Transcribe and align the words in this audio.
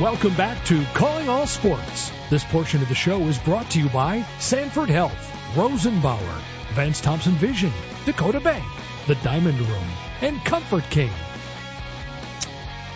Welcome 0.00 0.34
back 0.34 0.64
to 0.64 0.84
Calling 0.94 1.28
All 1.28 1.46
Sports. 1.46 2.10
This 2.28 2.42
portion 2.42 2.82
of 2.82 2.88
the 2.88 2.96
show 2.96 3.20
is 3.28 3.38
brought 3.38 3.70
to 3.70 3.78
you 3.78 3.88
by 3.90 4.26
Sanford 4.40 4.90
Health, 4.90 5.12
Rosenbauer, 5.54 6.40
Vance 6.72 7.00
Thompson 7.00 7.34
Vision, 7.34 7.72
Dakota 8.04 8.40
Bank, 8.40 8.64
The 9.06 9.14
Diamond 9.14 9.60
Room, 9.60 9.86
and 10.20 10.44
Comfort 10.44 10.82
King. 10.90 11.12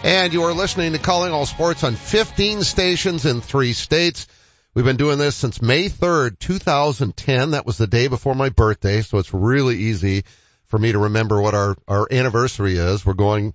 And 0.03 0.33
you 0.33 0.43
are 0.43 0.53
listening 0.53 0.91
to 0.91 0.99
Calling 0.99 1.33
All 1.33 1.47
Sports 1.47 1.85
on 1.85 1.95
15 1.95 2.65
stations 2.65 3.27
in 3.27 3.43
three 3.43 3.75
states. 3.75 4.27
We've 4.75 4.85
been 4.85 4.97
doing 4.97 5.19
this 5.19 5.37
since 5.37 5.63
May 5.63 5.89
3rd, 5.91 6.41
2010. 6.41 7.53
That 7.53 7.65
was 7.65 7.79
the 7.79 7.87
day 7.87 8.09
before 8.09 8.35
my 8.35 8.49
birthday, 8.49 9.03
so 9.03 9.19
it's 9.19 9.33
really 9.33 9.77
easy 9.77 10.25
for 10.67 10.81
me 10.81 10.91
to 10.91 10.99
remember 10.99 11.41
what 11.41 11.55
our, 11.55 11.77
our 11.87 12.09
anniversary 12.11 12.77
is. 12.77 13.07
We're 13.07 13.15
going 13.15 13.55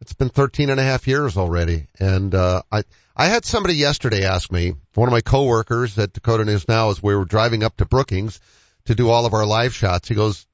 it's 0.00 0.12
been 0.12 0.28
13 0.28 0.70
and 0.70 0.80
a 0.80 0.82
half 0.82 1.06
years 1.06 1.36
already. 1.36 1.86
And, 1.98 2.34
uh, 2.34 2.62
I, 2.70 2.84
I 3.16 3.26
had 3.26 3.44
somebody 3.44 3.74
yesterday 3.74 4.24
ask 4.24 4.50
me, 4.50 4.74
one 4.94 5.08
of 5.08 5.12
my 5.12 5.20
coworkers 5.20 5.98
at 5.98 6.12
Dakota 6.12 6.44
News 6.44 6.66
Now 6.68 6.90
as 6.90 7.02
we 7.02 7.14
were 7.14 7.24
driving 7.24 7.62
up 7.62 7.76
to 7.76 7.84
Brookings 7.84 8.40
to 8.86 8.94
do 8.94 9.10
all 9.10 9.26
of 9.26 9.34
our 9.34 9.44
live 9.44 9.74
shots. 9.74 10.08
He 10.08 10.14
goes, 10.14 10.46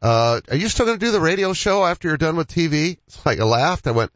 uh, 0.00 0.40
are 0.50 0.56
you 0.56 0.68
still 0.68 0.86
going 0.86 0.98
to 0.98 1.04
do 1.04 1.12
the 1.12 1.20
radio 1.20 1.52
show 1.52 1.84
after 1.84 2.08
you're 2.08 2.16
done 2.16 2.36
with 2.36 2.48
TV? 2.48 2.98
It's 3.06 3.24
like 3.24 3.38
I 3.38 3.44
laughed. 3.44 3.86
I 3.86 3.92
went, 3.92 4.10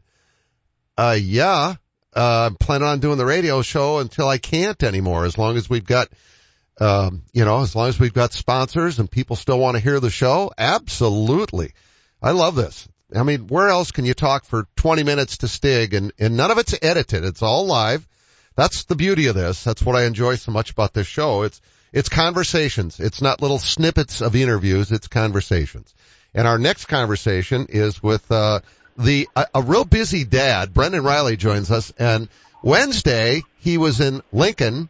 uh, 0.97 1.17
yeah, 1.19 1.75
uh, 2.15 2.47
I'm 2.47 2.55
planning 2.55 2.87
on 2.87 2.99
doing 2.99 3.17
the 3.17 3.25
radio 3.25 3.61
show 3.61 3.99
until 3.99 4.27
I 4.27 4.37
can't 4.37 4.81
anymore. 4.83 5.25
As 5.25 5.37
long 5.37 5.55
as 5.55 5.69
we've 5.69 5.85
got, 5.85 6.09
um, 6.81 7.23
you 7.31 7.45
know, 7.45 7.61
as 7.61 7.75
long 7.75 7.89
as 7.89 7.99
we've 7.99 8.13
got 8.13 8.33
sponsors 8.33 8.99
and 8.99 9.09
people 9.09 9.35
still 9.35 9.59
want 9.59 9.77
to 9.77 9.83
hear 9.83 9.99
the 9.99 10.09
show. 10.09 10.51
Absolutely. 10.57 11.73
I 12.21 12.31
love 12.31 12.55
this. 12.55 12.87
I 13.15 13.23
mean, 13.23 13.47
where 13.47 13.69
else 13.69 13.91
can 13.91 14.05
you 14.05 14.13
talk 14.13 14.43
for 14.45 14.67
20 14.75 15.03
minutes 15.03 15.37
to 15.37 15.47
Stig 15.47 15.93
and, 15.93 16.11
and 16.19 16.35
none 16.35 16.51
of 16.51 16.57
it's 16.57 16.75
edited. 16.81 17.23
It's 17.23 17.41
all 17.41 17.65
live. 17.65 18.05
That's 18.55 18.83
the 18.83 18.95
beauty 18.95 19.27
of 19.27 19.35
this. 19.35 19.63
That's 19.63 19.83
what 19.83 19.95
I 19.95 20.05
enjoy 20.05 20.35
so 20.35 20.51
much 20.51 20.71
about 20.71 20.93
this 20.93 21.07
show. 21.07 21.43
It's, 21.43 21.61
it's 21.93 22.09
conversations. 22.09 22.99
It's 22.99 23.21
not 23.21 23.41
little 23.41 23.59
snippets 23.59 24.21
of 24.21 24.35
interviews. 24.35 24.91
It's 24.91 25.07
conversations. 25.07 25.93
And 26.33 26.47
our 26.47 26.57
next 26.57 26.85
conversation 26.85 27.67
is 27.69 28.03
with, 28.03 28.29
uh, 28.31 28.59
the, 28.97 29.29
a, 29.35 29.45
a 29.55 29.61
real 29.61 29.85
busy 29.85 30.25
dad. 30.25 30.73
Brenden 30.73 31.05
Reilly 31.05 31.37
joins 31.37 31.71
us 31.71 31.93
and 31.97 32.27
Wednesday 32.61 33.43
he 33.59 33.77
was 33.77 34.01
in 34.01 34.21
Lincoln 34.33 34.89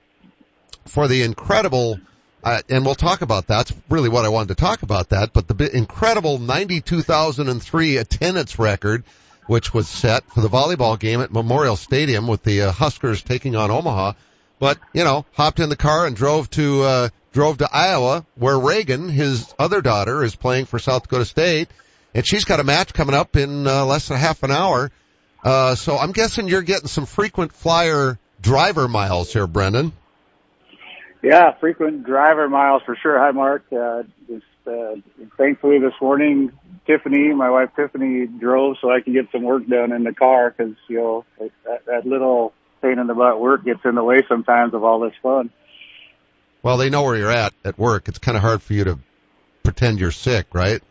for 0.85 1.07
the 1.07 1.23
incredible 1.23 1.99
uh, 2.43 2.61
and 2.69 2.85
we'll 2.85 2.95
talk 2.95 3.21
about 3.21 3.47
that. 3.47 3.67
That's 3.67 3.73
really 3.89 4.09
what 4.09 4.25
I 4.25 4.29
wanted 4.29 4.49
to 4.49 4.55
talk 4.55 4.83
about 4.83 5.09
that. 5.09 5.33
But 5.33 5.47
the 5.47 5.75
incredible 5.75 6.37
92,003 6.37 7.97
attendance 7.97 8.59
record, 8.59 9.03
which 9.47 9.73
was 9.73 9.87
set 9.87 10.23
for 10.31 10.41
the 10.41 10.49
volleyball 10.49 10.99
game 10.99 11.21
at 11.21 11.31
Memorial 11.31 11.75
Stadium 11.75 12.27
with 12.27 12.43
the 12.43 12.63
uh, 12.63 12.71
Huskers 12.71 13.21
taking 13.21 13.55
on 13.55 13.71
Omaha. 13.71 14.13
But, 14.59 14.79
you 14.93 15.03
know, 15.03 15.25
hopped 15.33 15.59
in 15.59 15.69
the 15.69 15.75
car 15.75 16.05
and 16.05 16.15
drove 16.15 16.49
to, 16.51 16.83
uh, 16.83 17.09
drove 17.31 17.59
to 17.59 17.69
Iowa 17.71 18.25
where 18.35 18.57
Raegen, 18.57 19.09
his 19.09 19.53
other 19.59 19.81
daughter, 19.81 20.23
is 20.23 20.35
playing 20.35 20.65
for 20.65 20.79
South 20.79 21.03
Dakota 21.03 21.25
State. 21.25 21.69
And 22.13 22.25
she's 22.25 22.45
got 22.45 22.59
a 22.59 22.63
match 22.63 22.93
coming 22.93 23.15
up 23.15 23.35
in 23.35 23.67
uh, 23.67 23.85
less 23.85 24.07
than 24.07 24.17
half 24.17 24.43
an 24.43 24.51
hour. 24.51 24.91
Uh, 25.43 25.75
so 25.75 25.97
I'm 25.97 26.11
guessing 26.11 26.47
you're 26.47 26.61
getting 26.61 26.87
some 26.87 27.05
frequent 27.05 27.53
flyer 27.53 28.17
driver 28.41 28.87
miles 28.87 29.31
here, 29.31 29.47
Brenden. 29.47 29.91
Yeah, 31.21 31.53
frequent 31.59 32.05
driver 32.05 32.47
miles 32.47 32.83
for 32.85 32.95
sure. 32.95 33.17
Hi, 33.17 33.31
Mark. 33.31 33.63
Uh, 33.71 34.03
just, 34.27 34.45
uh, 34.67 34.95
thankfully 35.37 35.79
this 35.79 35.93
morning, 36.01 36.51
Tiffany, 36.85 37.33
my 37.33 37.49
wife 37.49 37.69
Tiffany, 37.75 38.27
drove 38.27 38.77
so 38.81 38.91
I 38.91 39.01
could 39.01 39.13
get 39.13 39.27
some 39.31 39.43
work 39.43 39.67
done 39.67 39.91
in 39.91 40.03
the 40.03 40.13
car 40.13 40.53
because 40.55 40.75
you 40.87 40.97
know 40.97 41.25
that, 41.39 41.85
that 41.85 42.05
little 42.05 42.53
pain 42.81 42.99
in 42.99 43.07
the 43.07 43.13
butt 43.13 43.39
work 43.39 43.65
gets 43.65 43.79
in 43.83 43.95
the 43.95 44.03
way 44.03 44.23
sometimes 44.27 44.73
of 44.73 44.83
all 44.83 44.99
this 44.99 45.13
fun. 45.21 45.49
Well, 46.61 46.77
they 46.77 46.89
know 46.89 47.03
where 47.03 47.15
you're 47.15 47.31
at 47.31 47.53
at 47.63 47.77
work. 47.77 48.07
It's 48.07 48.19
kind 48.19 48.37
of 48.37 48.43
hard 48.43 48.61
for 48.61 48.73
you 48.73 48.83
to 48.85 48.99
pretend 49.63 49.99
you're 49.99 50.11
sick, 50.11 50.47
right? 50.53 50.81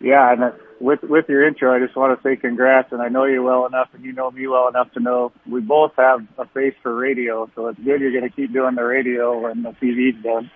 Yeah, 0.00 0.32
and 0.32 0.52
with 0.80 1.02
with 1.02 1.28
your 1.28 1.46
intro, 1.46 1.74
I 1.74 1.78
just 1.78 1.94
want 1.96 2.18
to 2.18 2.28
say 2.28 2.36
congrats, 2.36 2.90
and 2.92 3.02
I 3.02 3.08
know 3.08 3.24
you 3.24 3.42
well 3.42 3.66
enough, 3.66 3.88
and 3.92 4.04
you 4.04 4.12
know 4.12 4.30
me 4.30 4.46
well 4.46 4.68
enough 4.68 4.90
to 4.92 5.00
know 5.00 5.32
we 5.48 5.60
both 5.60 5.92
have 5.96 6.26
a 6.38 6.46
face 6.46 6.74
for 6.82 6.94
radio, 6.94 7.50
so 7.54 7.68
it's 7.68 7.78
good 7.78 8.00
you're 8.00 8.12
going 8.12 8.28
to 8.28 8.34
keep 8.34 8.52
doing 8.52 8.74
the 8.74 8.82
radio 8.82 9.38
when 9.38 9.62
the 9.62 9.70
TV's 9.70 10.22
done. 10.22 10.50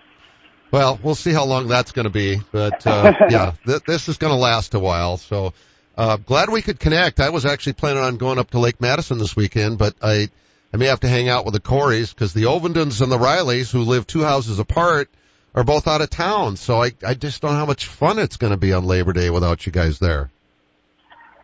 Well, 0.71 0.99
we'll 1.01 1.15
see 1.15 1.31
how 1.31 1.45
long 1.45 1.67
that's 1.67 1.91
going 1.91 2.05
to 2.05 2.09
be, 2.09 2.41
but 2.51 2.85
uh, 2.87 3.13
yeah, 3.29 3.53
th- 3.65 3.83
this 3.83 4.09
is 4.09 4.17
going 4.17 4.33
to 4.33 4.39
last 4.39 4.73
a 4.73 4.79
while. 4.79 5.17
So 5.17 5.53
uh, 5.95 6.17
glad 6.17 6.49
we 6.49 6.61
could 6.61 6.79
connect. 6.79 7.19
I 7.19 7.29
was 7.29 7.45
actually 7.45 7.73
planning 7.73 8.03
on 8.03 8.17
going 8.17 8.39
up 8.39 8.49
to 8.51 8.59
Lake 8.59 8.81
Madison 8.81 9.19
this 9.19 9.35
weekend, 9.35 9.77
but 9.77 9.93
I 10.01 10.29
I 10.73 10.77
may 10.77 10.87
have 10.87 11.01
to 11.01 11.07
hang 11.07 11.29
out 11.29 11.45
with 11.45 11.53
the 11.53 11.61
Coreys 11.61 12.13
because 12.13 12.33
the 12.33 12.45
Ovendens 12.45 13.01
and 13.01 13.11
the 13.11 13.17
Reillys, 13.17 13.71
who 13.71 13.81
live 13.81 14.07
two 14.07 14.23
houses 14.23 14.59
apart 14.59 15.09
are 15.55 15.63
both 15.63 15.87
out 15.87 16.01
of 16.01 16.09
town. 16.09 16.57
So 16.57 16.83
I, 16.83 16.91
I 17.05 17.13
just 17.13 17.41
don't 17.41 17.51
know 17.51 17.57
how 17.57 17.65
much 17.65 17.87
fun 17.87 18.19
it's 18.19 18.37
going 18.37 18.51
to 18.51 18.57
be 18.57 18.73
on 18.73 18.85
Labor 18.85 19.13
Day 19.13 19.29
without 19.29 19.65
you 19.65 19.71
guys 19.71 19.97
there. 19.97 20.29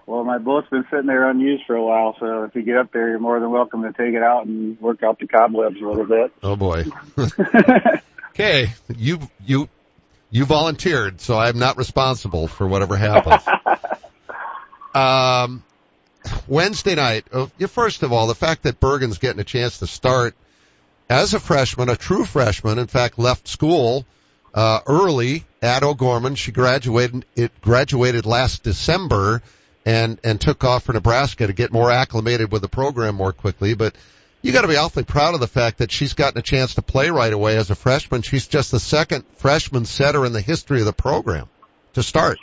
Well, 0.05 0.25
my 0.25 0.39
boat's 0.39 0.69
been 0.69 0.85
sitting 0.91 1.05
there 1.05 1.29
unused 1.29 1.63
for 1.65 1.75
a 1.75 1.83
while, 1.83 2.17
so 2.19 2.43
if 2.43 2.53
you 2.53 2.63
get 2.63 2.75
up 2.75 2.91
there, 2.91 3.09
you're 3.09 3.19
more 3.19 3.39
than 3.39 3.49
welcome 3.49 3.83
to 3.83 3.93
take 3.93 4.13
it 4.13 4.21
out 4.21 4.45
and 4.45 4.79
work 4.81 5.03
out 5.03 5.19
the 5.19 5.27
cobwebs 5.27 5.77
a 5.81 5.85
little 5.85 6.05
bit. 6.05 6.33
Oh 6.43 6.57
boy. 6.57 6.83
okay, 8.31 8.73
you 8.97 9.19
you 9.45 9.69
you 10.29 10.43
volunteered, 10.43 11.21
so 11.21 11.37
I'm 11.37 11.59
not 11.59 11.77
responsible 11.77 12.49
for 12.49 12.67
whatever 12.67 12.97
happens. 12.97 13.43
um, 14.93 15.63
Wednesday 16.45 16.95
night. 16.95 17.25
Oh, 17.31 17.49
first 17.67 18.03
of 18.03 18.11
all, 18.11 18.27
the 18.27 18.35
fact 18.35 18.63
that 18.63 18.81
Bergen's 18.81 19.17
getting 19.17 19.39
a 19.39 19.45
chance 19.45 19.79
to 19.79 19.87
start 19.87 20.35
as 21.11 21.33
a 21.33 21.41
freshman, 21.41 21.89
a 21.89 21.97
true 21.97 22.23
freshman, 22.23 22.79
in 22.79 22.87
fact, 22.87 23.19
left 23.19 23.45
school 23.45 24.05
uh, 24.53 24.79
early 24.87 25.43
at 25.61 25.83
O'Gorman. 25.83 26.35
She 26.35 26.53
graduated 26.53 27.25
it 27.35 27.51
graduated 27.59 28.25
last 28.25 28.63
December 28.63 29.41
and 29.85 30.19
and 30.23 30.39
took 30.39 30.63
off 30.63 30.83
for 30.83 30.93
Nebraska 30.93 31.47
to 31.47 31.53
get 31.53 31.73
more 31.73 31.91
acclimated 31.91 32.49
with 32.51 32.61
the 32.61 32.69
program 32.69 33.15
more 33.15 33.33
quickly. 33.33 33.73
But 33.73 33.93
you 34.41 34.53
got 34.53 34.61
to 34.61 34.69
be 34.69 34.77
awfully 34.77 35.03
proud 35.03 35.33
of 35.33 35.41
the 35.41 35.47
fact 35.47 35.79
that 35.79 35.91
she's 35.91 36.13
gotten 36.13 36.39
a 36.39 36.41
chance 36.41 36.75
to 36.75 36.81
play 36.81 37.09
right 37.09 37.33
away 37.33 37.57
as 37.57 37.69
a 37.69 37.75
freshman. 37.75 38.21
She's 38.21 38.47
just 38.47 38.71
the 38.71 38.79
second 38.79 39.25
freshman 39.35 39.83
setter 39.83 40.25
in 40.25 40.31
the 40.31 40.41
history 40.41 40.79
of 40.79 40.85
the 40.85 40.93
program 40.93 41.49
to 41.93 42.03
start. 42.03 42.39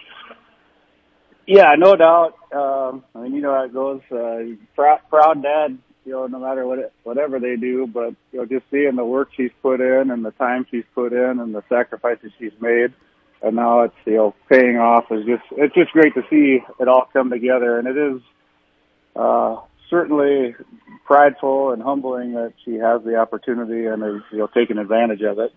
Yeah, 1.47 1.75
no 1.79 1.97
doubt. 1.97 2.35
Um, 2.53 3.03
I 3.15 3.21
mean, 3.21 3.35
you 3.35 3.41
know 3.41 3.55
how 3.55 3.65
it 3.65 3.73
goes. 3.73 4.03
Uh, 4.13 4.57
proud, 4.75 5.01
proud 5.09 5.43
dad 5.43 5.79
you 6.09 6.15
know, 6.15 6.27
no 6.27 6.39
matter 6.39 6.67
what 6.67 6.91
whatever 7.03 7.39
they 7.39 7.57
do, 7.57 7.87
but 7.87 8.15
you 8.33 8.39
know, 8.39 8.47
just 8.47 8.65
seeing 8.71 8.97
the 8.97 9.05
work 9.05 9.29
she's 9.37 9.51
put 9.63 9.83
in 9.83 10.11
and 10.11 10.25
the 10.25 10.31
time 10.33 10.67
she's 10.71 10.85
put 10.95 11.13
in 11.13 11.39
and 11.39 11.55
the 11.55 11.63
sacrifices 11.69 12.33
she's 12.39 12.53
made, 12.61 12.95
and 13.43 13.57
now 13.57 13.83
it's 13.83 13.95
you 14.07 14.15
know 14.15 14.35
paying 14.51 14.79
off 14.79 15.05
is 15.11 15.27
just 15.27 15.43
it's 15.53 15.75
just 15.75 15.93
great 15.93 16.15
to 16.15 16.23
see 16.31 16.61
it 16.81 16.89
all 16.89 17.07
come 17.13 17.29
together, 17.29 17.79
and 17.79 17.87
it 17.87 17.99
is 17.99 18.23
uh, 19.17 19.57
certainly 19.91 20.55
prideful 21.05 21.73
and 21.73 21.83
humbling 21.83 22.33
that 22.33 22.55
she 22.65 22.77
has 22.77 23.03
the 23.05 23.17
opportunity 23.17 23.85
and 23.85 24.03
is 24.03 24.23
you 24.33 24.39
know 24.39 24.47
taking 24.47 24.79
advantage 24.79 25.21
of 25.21 25.39
it. 25.39 25.53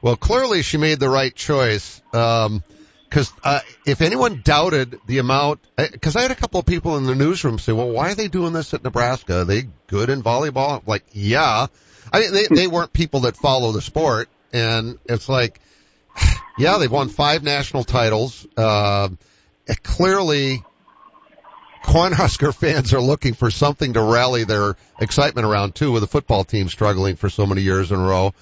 Well, 0.00 0.14
clearly 0.14 0.62
she 0.62 0.76
made 0.76 1.00
the 1.00 1.08
right 1.08 1.34
choice. 1.34 2.00
Um, 2.12 2.62
because 3.12 3.30
uh, 3.44 3.60
if 3.84 4.00
anyone 4.00 4.40
doubted 4.42 4.98
the 5.04 5.18
amount, 5.18 5.60
because 5.76 6.16
I 6.16 6.22
had 6.22 6.30
a 6.30 6.34
couple 6.34 6.60
of 6.60 6.64
people 6.64 6.96
in 6.96 7.04
the 7.04 7.14
newsroom 7.14 7.58
say, 7.58 7.74
"Well, 7.74 7.90
why 7.90 8.10
are 8.10 8.14
they 8.14 8.28
doing 8.28 8.54
this 8.54 8.72
at 8.72 8.82
Nebraska? 8.82 9.40
Are 9.40 9.44
they 9.44 9.68
good 9.86 10.08
in 10.08 10.22
volleyball?" 10.22 10.78
I'm 10.78 10.82
like, 10.86 11.04
yeah, 11.12 11.66
I 12.10 12.20
mean, 12.20 12.32
they 12.32 12.46
they 12.46 12.66
weren't 12.66 12.94
people 12.94 13.20
that 13.20 13.36
follow 13.36 13.72
the 13.72 13.82
sport, 13.82 14.30
and 14.50 14.98
it's 15.04 15.28
like, 15.28 15.60
yeah, 16.58 16.78
they've 16.78 16.90
won 16.90 17.10
five 17.10 17.42
national 17.42 17.84
titles. 17.84 18.46
Uh, 18.56 19.10
clearly, 19.82 20.64
Cornhusker 21.84 22.54
fans 22.58 22.94
are 22.94 23.02
looking 23.02 23.34
for 23.34 23.50
something 23.50 23.92
to 23.92 24.00
rally 24.00 24.44
their 24.44 24.74
excitement 24.98 25.46
around 25.46 25.74
too, 25.74 25.92
with 25.92 26.00
the 26.00 26.06
football 26.08 26.44
team 26.44 26.70
struggling 26.70 27.16
for 27.16 27.28
so 27.28 27.44
many 27.44 27.60
years 27.60 27.92
in 27.92 28.00
a 28.00 28.06
row. 28.06 28.32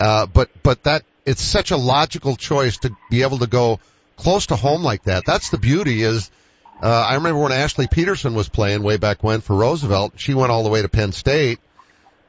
Uh, 0.00 0.26
but 0.26 0.50
but 0.64 0.82
that 0.82 1.04
it's 1.24 1.42
such 1.42 1.70
a 1.70 1.76
logical 1.76 2.34
choice 2.34 2.78
to 2.78 2.90
be 3.08 3.22
able 3.22 3.38
to 3.38 3.46
go 3.46 3.78
close 4.16 4.46
to 4.46 4.56
home 4.56 4.82
like 4.82 5.04
that. 5.04 5.24
That's 5.26 5.50
the 5.50 5.58
beauty 5.58 6.02
is, 6.02 6.30
uh, 6.82 6.86
I 6.86 7.14
remember 7.14 7.40
when 7.40 7.52
Ashley 7.52 7.86
Peterson 7.86 8.34
was 8.34 8.48
playing 8.48 8.82
way 8.82 8.96
back 8.96 9.22
when 9.22 9.40
for 9.40 9.56
Roosevelt, 9.56 10.14
she 10.16 10.34
went 10.34 10.50
all 10.50 10.64
the 10.64 10.70
way 10.70 10.82
to 10.82 10.88
Penn 10.88 11.12
State. 11.12 11.58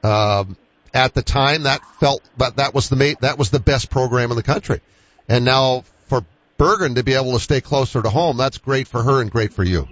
Um, 0.03 0.57
at 0.93 1.13
the 1.13 1.21
time 1.21 1.63
that 1.63 1.81
felt, 1.99 2.21
but 2.37 2.57
that 2.57 2.73
was 2.73 2.89
the 2.89 2.95
mate, 2.95 3.19
that 3.21 3.37
was 3.37 3.49
the 3.49 3.59
best 3.59 3.89
program 3.89 4.31
in 4.31 4.37
the 4.37 4.43
country. 4.43 4.81
And 5.27 5.45
now 5.45 5.83
for 6.07 6.25
Bergen 6.57 6.95
to 6.95 7.03
be 7.03 7.13
able 7.13 7.33
to 7.33 7.39
stay 7.39 7.61
closer 7.61 8.01
to 8.01 8.09
home, 8.09 8.37
that's 8.37 8.57
great 8.57 8.87
for 8.87 9.03
her 9.03 9.21
and 9.21 9.29
great 9.29 9.53
for 9.53 9.63
you. 9.63 9.87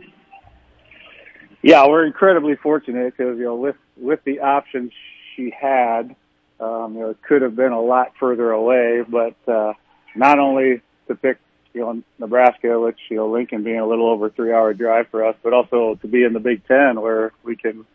Yeah, 1.62 1.88
we're 1.88 2.06
incredibly 2.06 2.56
fortunate 2.56 3.16
because, 3.18 3.38
you 3.38 3.46
know, 3.46 3.56
with, 3.56 3.76
with 3.98 4.24
the 4.24 4.40
options 4.42 4.92
she 5.36 5.52
had, 5.52 6.16
um, 6.60 6.94
you 6.94 7.02
know, 7.02 7.10
it 7.10 7.22
could 7.22 7.42
have 7.42 7.56
been 7.56 7.72
a 7.72 7.82
lot 7.82 8.14
further 8.20 8.52
away, 8.52 9.02
but, 9.08 9.36
uh, 9.52 9.74
not 10.16 10.40
only 10.40 10.82
to 11.08 11.16
pick 11.16 11.38
you 11.76 11.82
know, 11.82 12.02
Nebraska, 12.18 12.80
which, 12.80 12.98
you 13.10 13.18
know, 13.18 13.30
Lincoln 13.30 13.64
being 13.64 13.80
a 13.80 13.86
little 13.86 14.10
over 14.10 14.30
three 14.30 14.54
hour 14.54 14.74
drive 14.74 15.10
for 15.12 15.26
us, 15.26 15.36
but 15.44 15.54
also 15.54 15.96
to 16.02 16.08
be 16.08 16.24
in 16.24 16.34
the 16.34 16.40
Big 16.40 16.66
Ten 16.66 17.00
where 17.02 17.34
we 17.44 17.58
can 17.58 17.86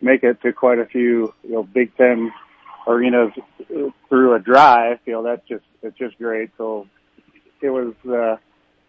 make 0.00 0.24
it 0.24 0.40
to 0.42 0.52
quite 0.52 0.78
a 0.78 0.86
few, 0.86 1.34
you 1.44 1.52
know, 1.52 1.62
Big 1.62 1.94
Ten 1.96 2.32
arenas 2.86 3.32
through 4.08 4.34
a 4.34 4.38
drive, 4.38 4.98
you 5.04 5.12
know, 5.12 5.22
that's 5.22 5.46
just, 5.46 5.64
it's 5.82 5.98
just 5.98 6.16
great. 6.16 6.50
So 6.56 6.88
it 7.60 7.68
was, 7.68 7.94
uh, 8.08 8.38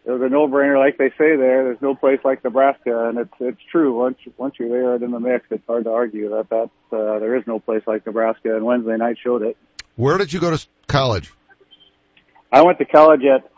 it 0.06 0.12
was 0.12 0.22
a 0.22 0.30
no-brainer, 0.30 0.80
like 0.80 0.98
they 0.98 1.10
say 1.10 1.36
there. 1.36 1.66
There's 1.66 1.82
no 1.82 1.94
place 1.94 2.20
like 2.24 2.42
Nebraska, 2.44 3.10
and 3.10 3.20
it's 3.20 3.34
it's 3.42 3.60
true. 3.70 4.00
Once 4.00 4.18
once 4.38 4.56
you're 4.58 4.70
there 4.70 4.96
and 4.96 5.04
in 5.04 5.12
the 5.12 5.20
mix, 5.20 5.46
it's 5.52 5.68
hard 5.68 5.84
to 5.84 5.92
argue 5.92 6.30
that 6.30 6.50
that 6.50 6.70
uh, 6.92 7.20
there 7.20 7.36
is 7.36 7.44
no 7.46 7.60
place 7.60 7.84
like 7.86 8.06
Nebraska. 8.06 8.56
And 8.56 8.66
Wednesday 8.66 8.96
night 8.96 9.18
showed 9.22 9.42
it. 9.42 9.58
Where 9.98 10.18
did 10.18 10.32
you 10.32 10.40
go 10.40 10.56
to 10.56 10.68
college? 10.88 11.34
I 12.52 12.62
went 12.64 12.80
to 12.80 12.86
college 12.86 13.22
at 13.26 13.52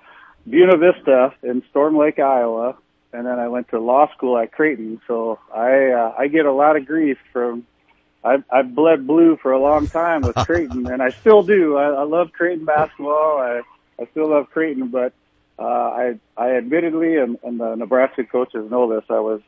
Buena 0.45 0.77
Vista 0.77 1.33
in 1.43 1.63
Storm 1.69 1.97
Lake, 1.97 2.19
Iowa, 2.19 2.77
and 3.13 3.25
then 3.25 3.39
I 3.39 3.47
went 3.47 3.69
to 3.69 3.79
law 3.79 4.11
school 4.15 4.37
at 4.37 4.51
Creighton. 4.51 5.01
So 5.07 5.39
I 5.53 5.91
uh, 5.91 6.15
I 6.17 6.27
get 6.27 6.45
a 6.45 6.51
lot 6.51 6.77
of 6.77 6.85
grief 6.85 7.17
from 7.31 7.65
I've 8.23 8.43
I've 8.51 8.73
bled 8.73 9.05
blue 9.05 9.37
for 9.41 9.51
a 9.51 9.59
long 9.59 9.87
time 9.87 10.21
with 10.21 10.35
Creighton, 10.45 10.87
and 10.87 11.01
I 11.01 11.11
still 11.21 11.43
do. 11.43 11.77
I, 11.77 11.89
I 11.89 12.03
love 12.03 12.31
Creighton 12.31 12.65
basketball. 12.65 13.37
I 13.37 13.61
I 14.01 14.05
still 14.11 14.29
love 14.29 14.49
Creighton, 14.51 14.87
but 14.87 15.13
uh, 15.59 15.63
I 15.63 16.19
I 16.37 16.55
admittedly, 16.57 17.17
and, 17.17 17.37
and 17.43 17.59
the 17.59 17.75
Nebraska 17.75 18.23
coaches 18.23 18.69
know 18.71 18.93
this, 18.93 19.05
I 19.09 19.19
was 19.19 19.41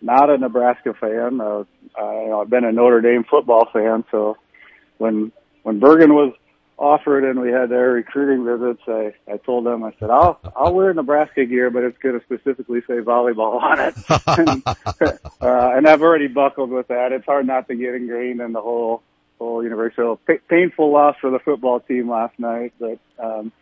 not 0.00 0.30
a 0.30 0.38
Nebraska 0.38 0.94
fan. 0.94 1.40
Uh, 1.40 1.64
I, 1.96 2.30
I've 2.40 2.50
been 2.50 2.64
a 2.64 2.72
Notre 2.72 3.00
Dame 3.00 3.24
football 3.24 3.68
fan. 3.72 4.04
So 4.10 4.36
when 4.98 5.32
when 5.62 5.80
Bergen 5.80 6.14
was 6.14 6.32
offered 6.78 7.24
and 7.24 7.40
we 7.40 7.50
had 7.50 7.68
their 7.68 7.90
recruiting 7.90 8.44
visits, 8.44 8.80
I, 8.86 9.12
I 9.32 9.36
told 9.38 9.66
them, 9.66 9.82
I 9.82 9.92
said, 9.98 10.10
I'll, 10.10 10.38
I'll 10.56 10.72
wear 10.72 10.94
Nebraska 10.94 11.44
gear, 11.44 11.70
but 11.70 11.82
it's 11.82 11.98
going 11.98 12.18
to 12.18 12.24
specifically 12.24 12.80
say 12.86 13.00
volleyball 13.00 13.60
on 13.60 13.80
it. 13.80 13.94
and, 14.26 14.62
uh, 15.40 15.76
and 15.76 15.88
I've 15.88 16.02
already 16.02 16.28
buckled 16.28 16.70
with 16.70 16.88
that. 16.88 17.12
It's 17.12 17.26
hard 17.26 17.46
not 17.46 17.68
to 17.68 17.74
get 17.74 17.94
ingrained 17.94 18.40
in 18.40 18.52
the 18.52 18.60
whole, 18.60 19.02
whole 19.38 19.62
universe. 19.62 19.94
So 19.96 20.20
p- 20.26 20.38
painful 20.48 20.92
loss 20.92 21.16
for 21.20 21.30
the 21.30 21.40
football 21.40 21.80
team 21.80 22.08
last 22.08 22.38
night, 22.38 22.72
but, 22.78 22.98
um, 23.18 23.52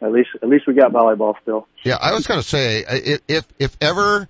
at 0.00 0.12
least, 0.12 0.30
at 0.42 0.48
least 0.48 0.66
we 0.66 0.74
got 0.74 0.92
volleyball 0.92 1.34
still. 1.42 1.68
Yeah, 1.84 1.96
I 2.00 2.12
was 2.12 2.26
going 2.26 2.40
to 2.40 2.46
say, 2.46 2.84
if, 3.28 3.46
if 3.58 3.76
ever, 3.80 4.28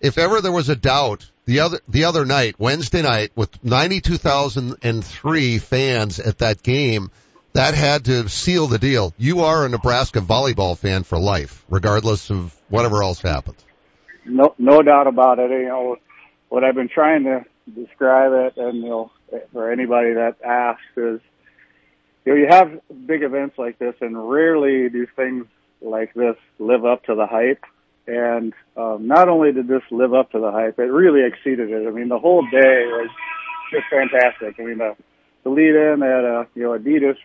if 0.00 0.18
ever 0.18 0.40
there 0.40 0.52
was 0.52 0.68
a 0.68 0.76
doubt 0.76 1.30
the 1.46 1.60
other 1.60 1.80
the 1.88 2.04
other 2.04 2.26
night, 2.26 2.56
Wednesday 2.58 3.00
night, 3.00 3.32
with 3.34 3.64
ninety 3.64 4.02
two 4.02 4.18
thousand 4.18 4.76
and 4.82 5.02
three 5.02 5.58
fans 5.58 6.20
at 6.20 6.38
that 6.38 6.62
game, 6.62 7.10
that 7.58 7.74
had 7.74 8.04
to 8.04 8.28
seal 8.28 8.68
the 8.68 8.78
deal. 8.78 9.12
You 9.18 9.40
are 9.40 9.66
a 9.66 9.68
Nebraska 9.68 10.20
volleyball 10.20 10.78
fan 10.78 11.02
for 11.02 11.18
life, 11.18 11.64
regardless 11.68 12.30
of 12.30 12.54
whatever 12.68 13.02
else 13.02 13.20
happens. 13.20 13.58
No, 14.24 14.54
no 14.58 14.80
doubt 14.80 15.08
about 15.08 15.40
it. 15.40 15.50
You 15.50 15.66
know, 15.66 15.96
what 16.50 16.62
I've 16.62 16.76
been 16.76 16.88
trying 16.88 17.24
to 17.24 17.44
describe 17.74 18.30
it, 18.32 18.56
and 18.58 18.76
you 18.76 18.88
know, 18.88 19.10
for 19.52 19.72
anybody 19.72 20.14
that 20.14 20.36
asks, 20.40 20.84
is 20.96 21.20
you 22.24 22.32
know, 22.32 22.34
you 22.34 22.46
have 22.48 22.80
big 23.06 23.24
events 23.24 23.58
like 23.58 23.76
this, 23.80 23.96
and 24.00 24.30
rarely 24.30 24.88
do 24.88 25.08
things 25.16 25.46
like 25.80 26.14
this 26.14 26.36
live 26.60 26.84
up 26.84 27.06
to 27.06 27.16
the 27.16 27.26
hype. 27.26 27.64
And 28.06 28.54
um, 28.76 29.08
not 29.08 29.28
only 29.28 29.50
did 29.50 29.66
this 29.66 29.82
live 29.90 30.14
up 30.14 30.30
to 30.30 30.38
the 30.38 30.52
hype, 30.52 30.78
it 30.78 30.82
really 30.82 31.26
exceeded 31.26 31.70
it. 31.70 31.88
I 31.88 31.90
mean, 31.90 32.08
the 32.08 32.20
whole 32.20 32.42
day 32.42 32.86
was 32.86 33.10
just 33.72 33.86
fantastic. 33.90 34.60
I 34.60 34.62
mean, 34.64 34.78
the, 34.78 34.94
the 35.42 35.50
lead 35.50 35.74
in 35.74 36.04
at 36.04 36.24
a 36.24 36.46
you 36.54 36.62
know 36.62 36.78
Adidas 36.78 37.16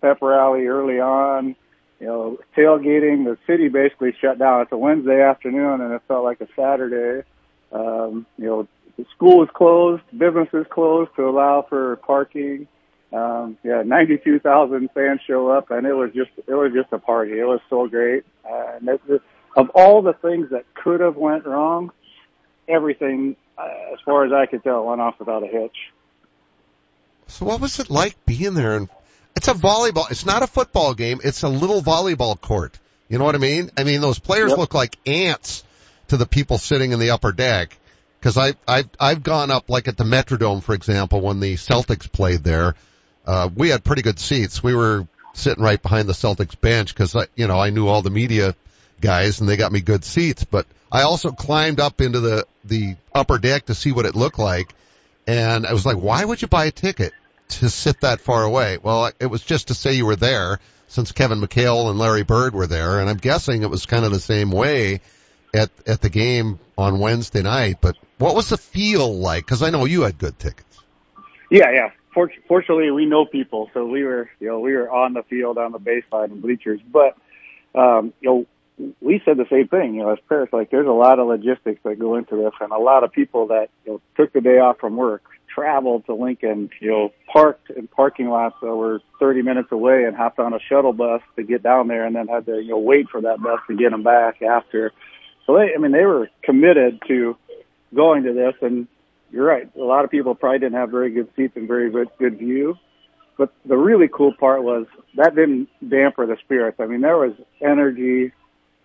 pep 0.00 0.18
rally 0.22 0.66
early 0.66 1.00
on. 1.00 1.56
You 2.00 2.06
know, 2.06 2.38
tailgating. 2.56 3.24
The 3.24 3.38
city 3.46 3.68
basically 3.68 4.14
shut 4.20 4.38
down. 4.38 4.62
It's 4.62 4.72
a 4.72 4.76
Wednesday 4.76 5.20
afternoon, 5.20 5.80
and 5.80 5.92
it 5.92 6.02
felt 6.06 6.24
like 6.24 6.40
a 6.40 6.48
Saturday. 6.54 7.26
Um, 7.72 8.26
you 8.36 8.46
know, 8.46 8.68
the 8.96 9.04
school 9.14 9.38
was 9.38 9.48
closed, 9.54 10.02
businesses 10.16 10.66
closed 10.70 11.10
to 11.16 11.28
allow 11.28 11.66
for 11.68 11.96
parking. 11.96 12.68
Um, 13.12 13.56
yeah, 13.64 13.82
92,000 13.84 14.90
fans 14.92 15.20
show 15.26 15.48
up, 15.48 15.70
and 15.70 15.86
it 15.86 15.94
was 15.94 16.10
just 16.14 16.30
it 16.46 16.54
was 16.54 16.72
just 16.72 16.92
a 16.92 16.98
party. 16.98 17.38
It 17.38 17.44
was 17.44 17.60
so 17.70 17.88
great. 17.88 18.24
Uh, 18.44 18.76
and 18.76 18.88
it, 18.88 19.00
it, 19.08 19.22
of 19.56 19.70
all 19.70 20.02
the 20.02 20.12
things 20.12 20.50
that 20.50 20.64
could 20.74 21.00
have 21.00 21.16
went 21.16 21.46
wrong, 21.46 21.90
everything, 22.68 23.36
uh, 23.56 23.92
as 23.92 23.98
far 24.04 24.24
as 24.24 24.32
I 24.32 24.46
could 24.46 24.62
tell, 24.62 24.84
went 24.84 25.00
off 25.00 25.18
without 25.18 25.42
a 25.42 25.46
hitch. 25.46 25.76
So, 27.28 27.46
what 27.46 27.60
was 27.60 27.78
it 27.78 27.90
like 27.90 28.14
being 28.26 28.54
there 28.54 28.76
and 28.76 28.88
it's 29.38 29.46
a 29.46 29.54
volleyball. 29.54 30.10
It's 30.10 30.26
not 30.26 30.42
a 30.42 30.48
football 30.48 30.94
game. 30.94 31.20
It's 31.22 31.44
a 31.44 31.48
little 31.48 31.80
volleyball 31.80 32.38
court. 32.40 32.76
You 33.08 33.18
know 33.18 33.24
what 33.24 33.36
I 33.36 33.38
mean? 33.38 33.70
I 33.76 33.84
mean, 33.84 34.00
those 34.00 34.18
players 34.18 34.50
yep. 34.50 34.58
look 34.58 34.74
like 34.74 34.98
ants 35.06 35.62
to 36.08 36.16
the 36.16 36.26
people 36.26 36.58
sitting 36.58 36.90
in 36.90 36.98
the 36.98 37.10
upper 37.10 37.30
deck. 37.30 37.78
Cause 38.20 38.36
I, 38.36 38.54
I've, 38.66 38.88
I've 38.98 39.22
gone 39.22 39.52
up 39.52 39.70
like 39.70 39.86
at 39.86 39.96
the 39.96 40.02
Metrodome, 40.02 40.60
for 40.60 40.74
example, 40.74 41.20
when 41.20 41.38
the 41.38 41.54
Celtics 41.54 42.10
played 42.10 42.42
there. 42.42 42.74
Uh, 43.24 43.48
we 43.54 43.68
had 43.68 43.84
pretty 43.84 44.02
good 44.02 44.18
seats. 44.18 44.60
We 44.60 44.74
were 44.74 45.06
sitting 45.34 45.62
right 45.62 45.80
behind 45.80 46.08
the 46.08 46.14
Celtics 46.14 46.60
bench 46.60 46.92
cause 46.96 47.14
I, 47.14 47.28
you 47.36 47.46
know, 47.46 47.60
I 47.60 47.70
knew 47.70 47.86
all 47.86 48.02
the 48.02 48.10
media 48.10 48.56
guys 49.00 49.38
and 49.38 49.48
they 49.48 49.56
got 49.56 49.70
me 49.70 49.80
good 49.80 50.04
seats, 50.04 50.42
but 50.42 50.66
I 50.90 51.02
also 51.02 51.30
climbed 51.30 51.78
up 51.78 52.00
into 52.00 52.18
the, 52.18 52.44
the 52.64 52.96
upper 53.14 53.38
deck 53.38 53.66
to 53.66 53.76
see 53.76 53.92
what 53.92 54.04
it 54.04 54.16
looked 54.16 54.40
like. 54.40 54.74
And 55.28 55.64
I 55.64 55.72
was 55.74 55.86
like, 55.86 55.98
why 55.98 56.24
would 56.24 56.42
you 56.42 56.48
buy 56.48 56.64
a 56.64 56.72
ticket? 56.72 57.12
To 57.48 57.68
sit 57.70 58.00
that 58.00 58.20
far 58.20 58.44
away? 58.44 58.78
Well, 58.82 59.10
it 59.18 59.26
was 59.26 59.42
just 59.42 59.68
to 59.68 59.74
say 59.74 59.94
you 59.94 60.06
were 60.06 60.16
there 60.16 60.58
since 60.86 61.12
Kevin 61.12 61.40
McHale 61.40 61.90
and 61.90 61.98
Larry 61.98 62.24
Bird 62.24 62.54
were 62.54 62.66
there, 62.66 63.00
and 63.00 63.08
I'm 63.08 63.16
guessing 63.16 63.62
it 63.62 63.70
was 63.70 63.86
kind 63.86 64.04
of 64.04 64.12
the 64.12 64.20
same 64.20 64.50
way 64.50 65.00
at 65.54 65.70
at 65.86 66.00
the 66.00 66.10
game 66.10 66.58
on 66.76 66.98
Wednesday 66.98 67.42
night. 67.42 67.78
But 67.80 67.96
what 68.18 68.34
was 68.34 68.48
the 68.48 68.56
feel 68.56 69.18
like? 69.18 69.44
Because 69.44 69.62
I 69.62 69.70
know 69.70 69.84
you 69.84 70.02
had 70.02 70.18
good 70.18 70.38
tickets. 70.38 70.78
Yeah, 71.50 71.70
yeah. 71.70 71.90
Fortunately, 72.48 72.90
we 72.90 73.06
know 73.06 73.26
people, 73.26 73.70
so 73.72 73.86
we 73.86 74.02
were, 74.02 74.28
you 74.40 74.48
know, 74.48 74.58
we 74.58 74.74
were 74.74 74.90
on 74.90 75.12
the 75.12 75.22
field, 75.22 75.56
on 75.56 75.70
the 75.70 75.78
baseline 75.78 76.32
and 76.32 76.42
bleachers. 76.42 76.80
But, 76.90 77.16
um, 77.76 78.12
you 78.20 78.28
know, 78.28 78.46
we 79.00 79.22
said 79.24 79.36
the 79.36 79.46
same 79.48 79.68
thing, 79.68 79.94
you 79.94 80.02
know, 80.02 80.10
as 80.10 80.18
Paris, 80.28 80.50
like 80.52 80.70
there's 80.70 80.88
a 80.88 80.90
lot 80.90 81.20
of 81.20 81.28
logistics 81.28 81.80
that 81.84 81.98
go 81.98 82.16
into 82.16 82.36
this 82.36 82.52
and 82.60 82.72
a 82.72 82.78
lot 82.78 83.04
of 83.04 83.12
people 83.12 83.48
that, 83.48 83.68
you 83.84 83.92
know, 83.92 84.00
took 84.16 84.32
the 84.32 84.40
day 84.40 84.58
off 84.58 84.78
from 84.78 84.96
work, 84.96 85.22
traveled 85.48 86.06
to 86.06 86.14
Lincoln, 86.14 86.70
you 86.80 86.90
know, 86.90 87.12
parked 87.32 87.70
in 87.70 87.88
parking 87.88 88.28
lots 88.28 88.56
that 88.60 88.74
were 88.74 89.00
30 89.18 89.42
minutes 89.42 89.72
away 89.72 90.04
and 90.04 90.16
hopped 90.16 90.38
on 90.38 90.52
a 90.54 90.58
shuttle 90.68 90.92
bus 90.92 91.22
to 91.36 91.42
get 91.42 91.62
down 91.62 91.88
there 91.88 92.04
and 92.04 92.14
then 92.14 92.28
had 92.28 92.46
to, 92.46 92.60
you 92.60 92.70
know, 92.70 92.78
wait 92.78 93.08
for 93.08 93.20
that 93.22 93.40
bus 93.40 93.60
to 93.68 93.76
get 93.76 93.90
them 93.90 94.02
back 94.02 94.42
after. 94.42 94.92
So 95.46 95.56
they, 95.56 95.74
I 95.74 95.78
mean, 95.78 95.92
they 95.92 96.04
were 96.04 96.28
committed 96.42 97.00
to 97.08 97.36
going 97.94 98.24
to 98.24 98.32
this 98.32 98.54
and 98.60 98.86
you're 99.30 99.46
right. 99.46 99.68
A 99.76 99.80
lot 99.80 100.04
of 100.04 100.10
people 100.10 100.34
probably 100.34 100.58
didn't 100.58 100.78
have 100.78 100.90
very 100.90 101.10
good 101.10 101.28
seats 101.36 101.56
and 101.56 101.68
very 101.68 101.90
good, 101.90 102.08
good 102.18 102.38
view. 102.38 102.76
But 103.36 103.52
the 103.64 103.76
really 103.76 104.08
cool 104.08 104.32
part 104.34 104.62
was 104.62 104.86
that 105.16 105.34
didn't 105.34 105.68
damper 105.86 106.26
the 106.26 106.36
spirits. 106.44 106.80
I 106.80 106.86
mean, 106.86 107.02
there 107.02 107.16
was 107.16 107.34
energy 107.60 108.32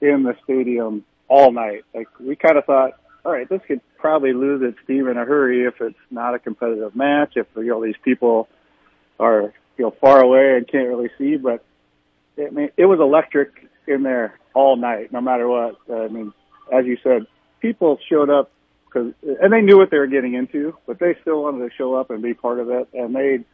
in 0.01 0.23
the 0.23 0.35
stadium 0.43 1.05
all 1.27 1.51
night. 1.51 1.85
Like 1.93 2.07
we 2.19 2.35
kind 2.35 2.57
of 2.57 2.65
thought, 2.65 2.99
all 3.25 3.31
right, 3.31 3.47
this 3.47 3.61
could 3.67 3.81
probably 3.97 4.33
lose 4.33 4.61
its 4.61 4.77
steam 4.83 5.07
in 5.07 5.17
a 5.17 5.25
hurry 5.25 5.65
if 5.65 5.75
it's 5.79 5.97
not 6.11 6.35
a 6.35 6.39
competitive 6.39 6.95
match, 6.95 7.33
if 7.35 7.47
you 7.55 7.67
know 7.67 7.83
these 7.83 7.95
people 8.03 8.49
are 9.19 9.53
you 9.77 9.85
know 9.85 9.91
far 10.01 10.21
away 10.21 10.57
and 10.57 10.67
can't 10.67 10.87
really 10.87 11.09
see. 11.17 11.37
But 11.37 11.63
I 12.37 12.49
mean, 12.49 12.69
it 12.77 12.85
was 12.85 12.99
electric 12.99 13.51
in 13.87 14.03
there 14.03 14.39
all 14.53 14.75
night, 14.75 15.11
no 15.11 15.21
matter 15.21 15.47
what. 15.47 15.77
I 15.91 16.07
mean, 16.07 16.33
as 16.71 16.85
you 16.85 16.97
said, 17.03 17.27
people 17.61 17.97
showed 18.09 18.29
up 18.29 18.51
because 18.85 19.13
and 19.23 19.53
they 19.53 19.61
knew 19.61 19.77
what 19.77 19.89
they 19.89 19.97
were 19.97 20.07
getting 20.07 20.33
into, 20.33 20.75
but 20.85 20.99
they 20.99 21.15
still 21.21 21.43
wanted 21.43 21.69
to 21.69 21.75
show 21.75 21.95
up 21.95 22.09
and 22.09 22.21
be 22.21 22.33
part 22.33 22.59
of 22.59 22.69
it, 22.69 22.89
and 22.93 23.15
they 23.15 23.45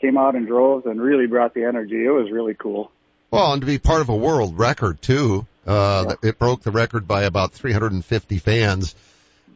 came 0.00 0.16
out 0.16 0.36
in 0.36 0.46
droves 0.46 0.86
and 0.86 1.00
really 1.00 1.26
brought 1.26 1.54
the 1.54 1.64
energy. 1.64 2.04
It 2.04 2.10
was 2.10 2.30
really 2.30 2.54
cool. 2.54 2.92
Well, 3.30 3.52
and 3.52 3.60
to 3.60 3.66
be 3.66 3.78
part 3.78 4.00
of 4.00 4.08
a 4.08 4.16
world 4.16 4.58
record 4.58 5.02
too. 5.02 5.46
Uh, 5.68 6.16
yeah. 6.22 6.30
it 6.30 6.38
broke 6.38 6.62
the 6.62 6.70
record 6.70 7.06
by 7.06 7.24
about 7.24 7.52
350 7.52 8.38
fans 8.38 8.94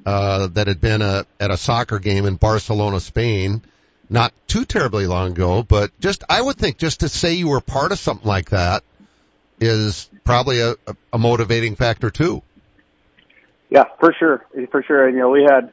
uh, 0.05 0.47
that 0.49 0.67
had 0.67 0.79
been 0.79 1.01
a, 1.01 1.25
at 1.41 1.51
a 1.51 1.57
soccer 1.57 1.99
game 1.99 2.27
in 2.27 2.37
Barcelona, 2.37 3.01
Spain, 3.01 3.63
not 4.11 4.35
too 4.47 4.67
terribly 4.67 5.07
long 5.07 5.31
ago, 5.33 5.63
but 5.63 5.91
just, 6.01 6.23
I 6.29 6.43
would 6.43 6.57
think 6.57 6.77
just 6.77 7.01
to 7.01 7.09
say 7.09 7.33
you 7.33 7.49
were 7.49 7.63
part 7.63 7.93
of 7.93 7.99
something 7.99 8.29
like 8.29 8.51
that 8.51 8.85
is 9.59 10.11
probably 10.23 10.61
a, 10.61 10.75
a 11.15 11.19
motivating 11.19 11.77
factor 11.77 12.11
too. 12.11 12.43
Yeah, 13.71 13.85
for 13.99 14.13
sure. 14.13 14.45
For 14.71 14.83
sure. 14.83 15.07
And, 15.07 15.17
you 15.17 15.23
know, 15.23 15.31
we 15.31 15.45
had 15.45 15.73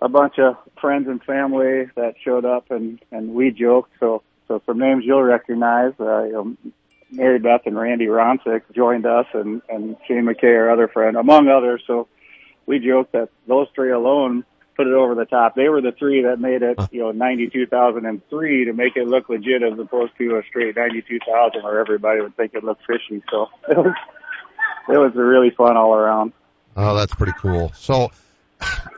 a 0.00 0.08
bunch 0.08 0.40
of 0.40 0.56
friends 0.80 1.06
and 1.06 1.22
family 1.22 1.88
that 1.94 2.14
showed 2.24 2.44
up 2.44 2.72
and, 2.72 2.98
and 3.12 3.34
we 3.34 3.52
joked. 3.52 3.92
So, 4.00 4.24
so 4.48 4.60
some 4.66 4.80
names 4.80 5.04
you'll 5.06 5.22
recognize, 5.22 5.92
uh, 6.00 6.24
you 6.24 6.32
know, 6.32 6.56
Mary 7.14 7.38
Beth 7.38 7.62
and 7.66 7.78
Randy 7.78 8.06
Ronsick 8.06 8.62
joined 8.74 9.06
us 9.06 9.26
and, 9.32 9.62
and 9.68 9.96
Shane 10.06 10.24
McKay, 10.24 10.56
our 10.56 10.70
other 10.70 10.88
friend, 10.88 11.16
among 11.16 11.48
others. 11.48 11.82
So, 11.86 12.08
we 12.66 12.78
joked 12.78 13.12
that 13.12 13.28
those 13.46 13.68
three 13.74 13.90
alone 13.90 14.44
put 14.76 14.86
it 14.86 14.92
over 14.92 15.14
the 15.14 15.24
top. 15.24 15.54
They 15.54 15.68
were 15.68 15.80
the 15.80 15.92
three 15.92 16.22
that 16.22 16.40
made 16.40 16.62
it, 16.62 16.78
you 16.90 17.00
know, 17.00 17.12
92,003 17.12 18.64
to 18.64 18.72
make 18.72 18.96
it 18.96 19.06
look 19.06 19.28
legit 19.28 19.62
as 19.62 19.78
opposed 19.78 20.16
to 20.18 20.36
a 20.36 20.42
straight 20.48 20.74
92,000 20.76 21.62
where 21.62 21.78
everybody 21.80 22.20
would 22.20 22.36
think 22.36 22.54
it 22.54 22.64
looked 22.64 22.82
fishy. 22.86 23.22
So 23.30 23.48
it 23.68 23.76
was, 23.76 23.94
it 24.88 24.98
was 24.98 25.12
really 25.14 25.50
fun 25.50 25.76
all 25.76 25.94
around. 25.94 26.32
Oh, 26.76 26.96
that's 26.96 27.14
pretty 27.14 27.34
cool. 27.38 27.72
So, 27.74 28.10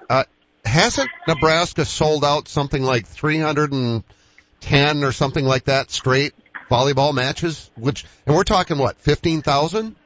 uh, 0.08 0.24
hasn't 0.64 1.10
Nebraska 1.28 1.84
sold 1.84 2.24
out 2.24 2.48
something 2.48 2.82
like 2.82 3.06
310 3.06 5.04
or 5.04 5.12
something 5.12 5.44
like 5.44 5.64
that 5.64 5.90
straight 5.90 6.32
volleyball 6.70 7.14
matches? 7.14 7.70
Which, 7.76 8.04
and 8.26 8.34
we're 8.34 8.44
talking 8.44 8.78
what, 8.78 8.96
15,000? 8.98 9.96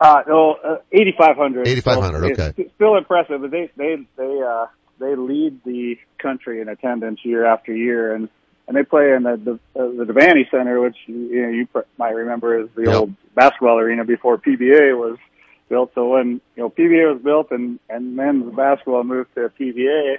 Uh, 0.00 0.22
no, 0.28 0.52
uh, 0.64 0.76
8,500. 0.92 1.66
8,500, 1.66 2.36
so 2.36 2.44
okay. 2.44 2.70
Still 2.76 2.96
impressive, 2.96 3.40
but 3.40 3.50
they, 3.50 3.70
they, 3.76 3.96
they, 4.16 4.40
uh, 4.46 4.66
they 5.00 5.16
lead 5.16 5.60
the 5.64 5.96
country 6.18 6.60
in 6.60 6.68
attendance 6.68 7.20
year 7.24 7.44
after 7.44 7.74
year 7.74 8.14
and, 8.14 8.28
and 8.68 8.76
they 8.76 8.84
play 8.84 9.12
in 9.12 9.22
the, 9.22 9.36
the, 9.36 9.80
uh, 9.80 9.88
the 10.04 10.12
Devaney 10.12 10.48
Center, 10.50 10.80
which, 10.80 10.96
you 11.06 11.42
know, 11.42 11.48
you 11.48 11.66
pr- 11.66 11.80
might 11.96 12.14
remember 12.14 12.60
is 12.60 12.68
the 12.76 12.82
Yep. 12.82 12.94
old 12.94 13.14
basketball 13.34 13.78
arena 13.78 14.04
before 14.04 14.38
PBA 14.38 14.96
was 14.96 15.18
built. 15.68 15.90
So 15.94 16.08
when, 16.08 16.40
you 16.54 16.62
know, 16.62 16.70
PBA 16.70 17.14
was 17.14 17.22
built 17.22 17.50
and, 17.50 17.80
and 17.88 18.14
men's 18.14 18.54
basketball 18.54 19.04
moved 19.04 19.34
to 19.34 19.50
PBA, 19.58 20.18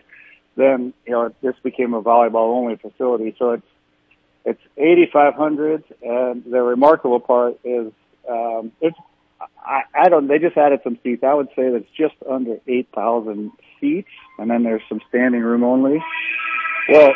then, 0.55 0.93
you 1.05 1.13
know, 1.13 1.33
this 1.41 1.55
became 1.63 1.93
a 1.93 2.01
volleyball 2.01 2.55
only 2.55 2.75
facility. 2.75 3.35
So 3.37 3.51
it's, 3.51 3.65
it's 4.45 4.61
8,500 4.77 5.83
and 6.01 6.43
the 6.45 6.61
remarkable 6.61 7.19
part 7.19 7.59
is, 7.63 7.91
um, 8.29 8.71
it's, 8.81 8.97
I, 9.63 9.81
I 9.93 10.09
don't, 10.09 10.27
they 10.27 10.39
just 10.39 10.57
added 10.57 10.81
some 10.83 10.97
seats. 11.03 11.23
I 11.23 11.33
would 11.33 11.49
say 11.55 11.69
that's 11.69 11.89
just 11.97 12.15
under 12.29 12.57
8,000 12.67 13.51
seats 13.79 14.09
and 14.37 14.49
then 14.49 14.63
there's 14.63 14.81
some 14.89 15.01
standing 15.09 15.41
room 15.41 15.63
only. 15.63 15.99
Well, 16.89 17.13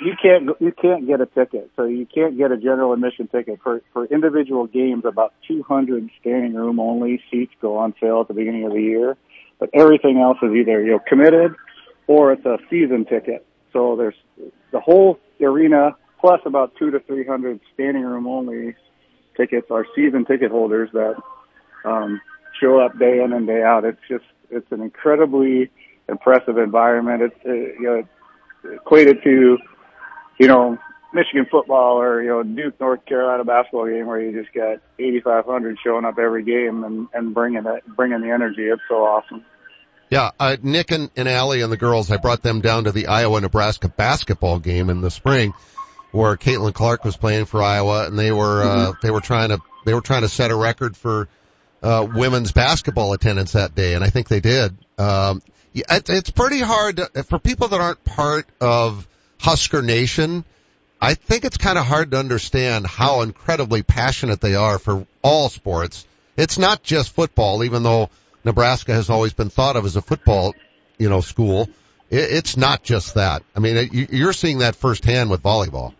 you 0.00 0.14
can't 0.20 0.48
you 0.60 0.72
can't 0.72 1.06
get 1.06 1.20
a 1.20 1.26
ticket, 1.26 1.70
so 1.76 1.84
you 1.84 2.06
can't 2.06 2.36
get 2.36 2.52
a 2.52 2.56
general 2.56 2.92
admission 2.92 3.26
ticket 3.26 3.60
for 3.62 3.82
for 3.92 4.06
individual 4.06 4.66
games. 4.66 5.04
About 5.04 5.34
200 5.48 6.08
standing 6.20 6.54
room 6.54 6.78
only 6.78 7.20
seats 7.30 7.52
go 7.60 7.78
on 7.78 7.94
sale 8.00 8.20
at 8.20 8.28
the 8.28 8.34
beginning 8.34 8.64
of 8.64 8.72
the 8.72 8.80
year, 8.80 9.16
but 9.58 9.70
everything 9.74 10.18
else 10.18 10.38
is 10.42 10.50
either 10.54 10.82
you 10.82 10.92
know 10.92 11.00
committed 11.06 11.54
or 12.06 12.32
it's 12.32 12.44
a 12.46 12.58
season 12.70 13.04
ticket. 13.06 13.44
So 13.72 13.96
there's 13.96 14.14
the 14.70 14.80
whole 14.80 15.18
arena 15.40 15.96
plus 16.20 16.40
about 16.44 16.72
two 16.78 16.90
to 16.90 17.00
300 17.00 17.60
standing 17.74 18.04
room 18.04 18.26
only 18.26 18.74
tickets 19.36 19.68
are 19.70 19.86
season 19.94 20.24
ticket 20.24 20.50
holders 20.50 20.90
that 20.92 21.14
um, 21.84 22.20
show 22.60 22.80
up 22.80 22.98
day 22.98 23.22
in 23.22 23.32
and 23.32 23.46
day 23.46 23.62
out. 23.62 23.84
It's 23.84 24.00
just 24.08 24.24
it's 24.50 24.70
an 24.72 24.82
incredibly 24.82 25.70
impressive 26.08 26.58
environment. 26.58 27.22
It's 27.22 27.46
uh, 27.46 27.52
you 27.52 27.82
know 27.82 27.94
it's 27.94 28.80
equated 28.80 29.22
to 29.24 29.58
you 30.38 30.46
know, 30.46 30.78
Michigan 31.12 31.46
football 31.50 32.00
or, 32.00 32.22
you 32.22 32.28
know, 32.28 32.42
Duke, 32.42 32.80
North 32.80 33.04
Carolina 33.06 33.44
basketball 33.44 33.86
game 33.86 34.06
where 34.06 34.20
you 34.20 34.40
just 34.40 34.54
got 34.54 34.78
8,500 34.98 35.78
showing 35.84 36.04
up 36.04 36.18
every 36.18 36.44
game 36.44 36.84
and, 36.84 37.08
and 37.12 37.34
bringing 37.34 37.64
that, 37.64 37.86
bringing 37.86 38.20
the 38.20 38.30
energy. 38.30 38.62
It's 38.62 38.82
so 38.88 39.04
awesome. 39.04 39.44
Yeah, 40.10 40.30
uh, 40.40 40.56
Nick 40.62 40.90
and, 40.90 41.10
and 41.16 41.28
Allie 41.28 41.60
and 41.60 41.70
the 41.70 41.76
girls, 41.76 42.10
I 42.10 42.16
brought 42.16 42.42
them 42.42 42.62
down 42.62 42.84
to 42.84 42.92
the 42.92 43.08
Iowa-Nebraska 43.08 43.88
basketball 43.88 44.58
game 44.58 44.88
in 44.88 45.02
the 45.02 45.10
spring 45.10 45.52
where 46.12 46.36
Caitlin 46.36 46.72
Clark 46.74 47.04
was 47.04 47.16
playing 47.16 47.44
for 47.44 47.62
Iowa 47.62 48.06
and 48.06 48.18
they 48.18 48.32
were, 48.32 48.62
uh, 48.62 48.92
they 49.02 49.10
were 49.10 49.20
trying 49.20 49.50
to, 49.50 49.60
they 49.84 49.94
were 49.94 50.00
trying 50.00 50.22
to 50.22 50.28
set 50.28 50.50
a 50.50 50.56
record 50.56 50.96
for, 50.96 51.28
uh, 51.82 52.06
women's 52.12 52.52
basketball 52.52 53.12
attendance 53.12 53.52
that 53.52 53.74
day 53.74 53.94
and 53.94 54.02
I 54.02 54.10
think 54.10 54.28
they 54.28 54.40
did. 54.40 54.76
Um, 54.98 55.42
it, 55.74 56.08
it's 56.08 56.30
pretty 56.30 56.60
hard 56.60 56.96
to, 56.96 57.22
for 57.24 57.38
people 57.38 57.68
that 57.68 57.80
aren't 57.80 58.04
part 58.04 58.46
of 58.60 59.06
Husker 59.38 59.82
Nation. 59.82 60.44
I 61.00 61.14
think 61.14 61.44
it's 61.44 61.56
kind 61.58 61.78
of 61.78 61.86
hard 61.86 62.10
to 62.10 62.18
understand 62.18 62.86
how 62.86 63.20
incredibly 63.20 63.82
passionate 63.84 64.40
they 64.40 64.56
are 64.56 64.78
for 64.80 65.06
all 65.22 65.48
sports. 65.48 66.04
It's 66.36 66.58
not 66.58 66.82
just 66.82 67.12
football, 67.12 67.62
even 67.62 67.82
though 67.84 68.10
Nebraska 68.44 68.92
has 68.94 69.08
always 69.10 69.32
been 69.32 69.50
thought 69.50 69.76
of 69.76 69.84
as 69.84 69.94
a 69.96 70.02
football, 70.02 70.54
you 70.98 71.08
know, 71.08 71.20
school. 71.20 71.68
It, 72.10 72.30
it's 72.32 72.56
not 72.56 72.82
just 72.82 73.14
that. 73.14 73.42
I 73.54 73.60
mean, 73.60 73.88
you- 73.92 74.08
you're 74.10 74.32
seeing 74.32 74.58
that 74.58 74.74
firsthand 74.74 75.30
with 75.30 75.42
volleyball. 75.42 75.94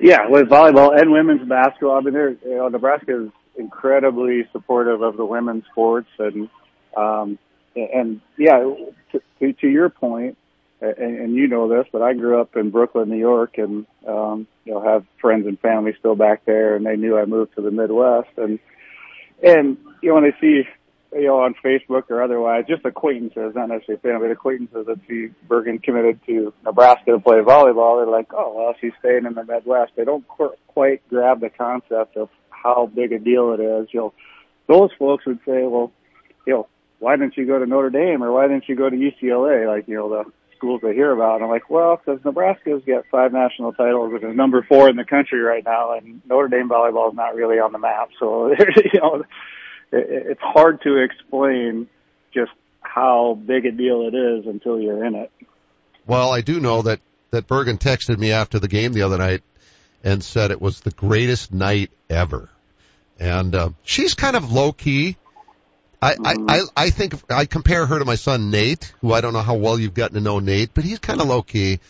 Yeah, 0.00 0.28
with 0.28 0.48
volleyball 0.48 0.98
and 0.98 1.12
women's 1.12 1.48
basketball, 1.48 1.98
I 1.98 2.00
mean, 2.00 2.14
they're, 2.14 2.30
you 2.30 2.56
know, 2.56 2.68
Nebraska 2.68 3.24
is 3.26 3.30
incredibly 3.56 4.48
supportive 4.52 5.02
of 5.02 5.16
the 5.16 5.24
women's 5.24 5.64
sports 5.70 6.08
and, 6.18 6.48
um, 6.96 7.38
and 7.76 8.20
yeah, 8.36 8.58
to, 8.58 9.20
to, 9.40 9.52
to 9.52 9.68
your 9.68 9.90
point, 9.90 10.36
and, 10.80 11.18
and 11.18 11.34
you 11.34 11.48
know 11.48 11.68
this, 11.68 11.86
but 11.92 12.02
I 12.02 12.14
grew 12.14 12.40
up 12.40 12.56
in 12.56 12.70
Brooklyn, 12.70 13.08
New 13.08 13.18
York, 13.18 13.58
and 13.58 13.86
um, 14.06 14.46
you 14.64 14.72
know 14.72 14.82
have 14.82 15.04
friends 15.20 15.46
and 15.46 15.58
family 15.58 15.94
still 15.98 16.14
back 16.14 16.44
there, 16.44 16.76
and 16.76 16.84
they 16.86 16.96
knew 16.96 17.18
I 17.18 17.24
moved 17.24 17.54
to 17.56 17.62
the 17.62 17.70
Midwest, 17.70 18.30
and 18.36 18.58
and 19.42 19.76
you 20.02 20.10
know 20.10 20.14
when 20.14 20.24
they 20.24 20.36
see 20.40 20.62
you 21.14 21.26
know 21.26 21.40
on 21.40 21.54
Facebook 21.64 22.10
or 22.10 22.22
otherwise, 22.22 22.64
just 22.68 22.84
acquaintances, 22.84 23.54
not 23.54 23.68
necessarily 23.68 24.00
family, 24.02 24.28
but 24.28 24.32
acquaintances 24.32 24.86
that 24.86 25.00
see 25.08 25.28
Bergen 25.48 25.78
committed 25.78 26.20
to 26.26 26.52
Nebraska 26.64 27.12
to 27.12 27.20
play 27.20 27.36
volleyball, 27.36 27.98
they're 28.04 28.12
like, 28.12 28.32
oh 28.32 28.54
well, 28.56 28.74
she's 28.80 28.92
staying 28.98 29.24
in 29.26 29.34
the 29.34 29.44
Midwest. 29.44 29.92
They 29.96 30.04
don't 30.04 30.26
qu- 30.28 30.56
quite 30.68 31.06
grab 31.08 31.40
the 31.40 31.50
concept 31.50 32.16
of 32.16 32.28
how 32.50 32.90
big 32.94 33.12
a 33.12 33.18
deal 33.18 33.52
it 33.52 33.60
is. 33.60 33.88
You 33.92 34.00
know, 34.00 34.14
those 34.66 34.90
folks 34.98 35.26
would 35.26 35.40
say, 35.46 35.62
well, 35.62 35.92
you 36.46 36.54
know, 36.54 36.68
why 36.98 37.16
didn't 37.16 37.36
you 37.36 37.46
go 37.46 37.58
to 37.58 37.66
Notre 37.66 37.90
Dame 37.90 38.22
or 38.22 38.32
why 38.32 38.48
didn't 38.48 38.68
you 38.68 38.76
go 38.76 38.88
to 38.88 38.96
UCLA? 38.96 39.66
Like, 39.68 39.88
you 39.88 39.96
know, 39.96 40.08
the 40.08 40.24
schools 40.56 40.80
they 40.82 40.94
hear 40.94 41.12
about. 41.12 41.36
And 41.36 41.44
I'm 41.44 41.50
like, 41.50 41.68
well, 41.68 41.96
because 41.96 42.24
Nebraska's 42.24 42.82
got 42.86 43.04
five 43.10 43.32
national 43.32 43.72
titles 43.72 44.12
and 44.14 44.30
is 44.30 44.36
number 44.36 44.64
four 44.66 44.88
in 44.88 44.96
the 44.96 45.04
country 45.04 45.40
right 45.40 45.64
now, 45.64 45.96
and 45.96 46.22
Notre 46.26 46.48
Dame 46.48 46.68
volleyball 46.68 47.10
is 47.10 47.16
not 47.16 47.34
really 47.34 47.58
on 47.58 47.72
the 47.72 47.78
map. 47.78 48.10
So, 48.18 48.50
you 48.76 49.00
know, 49.00 49.24
it's 49.94 50.40
hard 50.40 50.82
to 50.82 50.96
explain 50.96 51.88
just 52.32 52.52
how 52.80 53.34
big 53.34 53.66
a 53.66 53.72
deal 53.72 54.02
it 54.02 54.14
is 54.14 54.46
until 54.46 54.80
you're 54.80 55.04
in 55.04 55.14
it. 55.14 55.30
Well, 56.06 56.30
I 56.30 56.40
do 56.40 56.60
know 56.60 56.82
that, 56.82 57.00
that 57.30 57.46
Bergen 57.46 57.78
texted 57.78 58.18
me 58.18 58.32
after 58.32 58.58
the 58.58 58.68
game 58.68 58.92
the 58.92 59.02
other 59.02 59.18
night 59.18 59.42
and 60.02 60.22
said 60.22 60.50
it 60.50 60.60
was 60.60 60.80
the 60.80 60.90
greatest 60.90 61.52
night 61.52 61.90
ever. 62.10 62.50
And, 63.18 63.54
uh, 63.54 63.70
she's 63.84 64.14
kind 64.14 64.36
of 64.36 64.52
low 64.52 64.72
key. 64.72 65.16
I, 66.02 66.16
I, 66.22 66.34
I, 66.48 66.60
I 66.76 66.90
think 66.90 67.14
I 67.30 67.46
compare 67.46 67.86
her 67.86 67.98
to 67.98 68.04
my 68.04 68.16
son 68.16 68.50
Nate, 68.50 68.92
who 69.00 69.14
I 69.14 69.22
don't 69.22 69.32
know 69.32 69.40
how 69.40 69.54
well 69.54 69.78
you've 69.78 69.94
gotten 69.94 70.14
to 70.16 70.20
know 70.20 70.38
Nate, 70.38 70.74
but 70.74 70.84
he's 70.84 70.98
kind 70.98 71.20
of 71.20 71.28
low 71.28 71.40
key. 71.40 71.80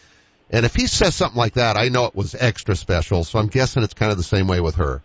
And 0.51 0.65
if 0.65 0.77
he 0.77 0.87
says 0.87 1.17
something 1.17 1.39
like 1.39 1.55
that, 1.55 1.77
I 1.77 1.89
know 1.89 2.05
it 2.05 2.15
was 2.15 2.37
extra 2.37 2.77
special. 2.77 3.25
So 3.25 3.41
I'm 3.41 3.49
guessing 3.49 3.83
it's 3.83 3.95
kind 3.95 4.13
of 4.13 4.19
the 4.19 4.23
same 4.23 4.47
way 4.47 4.61
with 4.61 4.77
her. 4.77 5.03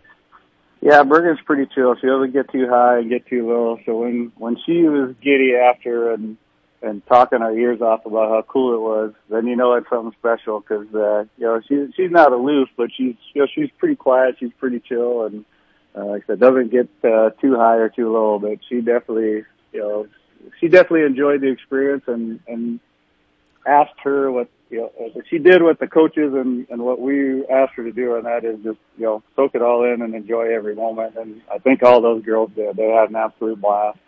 Yeah, 0.82 1.02
Bergen's 1.02 1.40
pretty 1.44 1.70
chill. 1.74 1.94
She 2.00 2.06
doesn't 2.06 2.32
get 2.32 2.50
too 2.50 2.66
high 2.68 2.98
and 2.98 3.10
get 3.10 3.26
too 3.26 3.48
low. 3.48 3.78
So 3.84 3.98
when 3.98 4.32
when 4.36 4.56
she 4.64 4.82
was 4.82 5.14
giddy 5.22 5.54
after 5.54 6.12
and 6.12 6.36
and 6.82 7.06
talking 7.06 7.42
our 7.42 7.52
ears 7.52 7.82
off 7.82 8.06
about 8.06 8.30
how 8.30 8.42
cool 8.48 8.74
it 8.74 8.80
was, 8.80 9.12
then 9.28 9.46
you 9.46 9.56
know 9.56 9.74
it's 9.74 9.88
something 9.90 10.16
special 10.18 10.60
because 10.60 10.86
uh, 10.94 11.24
you 11.36 11.46
know 11.46 11.60
she's 11.68 11.94
she's 11.94 12.10
not 12.10 12.32
aloof, 12.32 12.70
but 12.76 12.88
she's 12.96 13.14
you 13.34 13.42
know 13.42 13.48
she's 13.54 13.68
pretty 13.78 13.96
quiet. 13.96 14.36
She's 14.40 14.52
pretty 14.58 14.80
chill 14.80 15.26
and 15.26 15.44
uh, 15.94 16.04
like 16.06 16.22
I 16.24 16.26
said, 16.28 16.40
doesn't 16.40 16.70
get 16.70 16.88
uh, 17.04 17.30
too 17.40 17.56
high 17.56 17.76
or 17.76 17.90
too 17.90 18.10
low. 18.10 18.38
But 18.38 18.60
she 18.68 18.76
definitely 18.76 19.44
you 19.72 19.80
know 19.80 20.06
she 20.60 20.68
definitely 20.68 21.02
enjoyed 21.02 21.42
the 21.42 21.48
experience 21.48 22.04
and 22.06 22.40
and 22.48 22.80
asked 23.66 24.00
her 24.02 24.30
what 24.30 24.48
you 24.70 24.78
know 24.78 24.92
uh, 25.00 25.20
she 25.28 25.38
did 25.38 25.62
what 25.62 25.78
the 25.78 25.86
coaches 25.86 26.32
and 26.34 26.66
and 26.70 26.82
what 26.82 27.00
we 27.00 27.46
asked 27.46 27.74
her 27.74 27.84
to 27.84 27.92
do, 27.92 28.16
and 28.16 28.26
that 28.26 28.44
is 28.44 28.56
just 28.62 28.78
you 28.96 29.04
know 29.04 29.22
soak 29.36 29.54
it 29.54 29.62
all 29.62 29.84
in 29.84 30.02
and 30.02 30.14
enjoy 30.14 30.54
every 30.54 30.74
moment. 30.74 31.16
And 31.16 31.42
I 31.52 31.58
think 31.58 31.82
all 31.82 32.00
those 32.00 32.22
girls 32.24 32.50
did. 32.54 32.76
They 32.76 32.88
had 32.88 33.10
an 33.10 33.16
absolute 33.16 33.60
blast. 33.60 33.98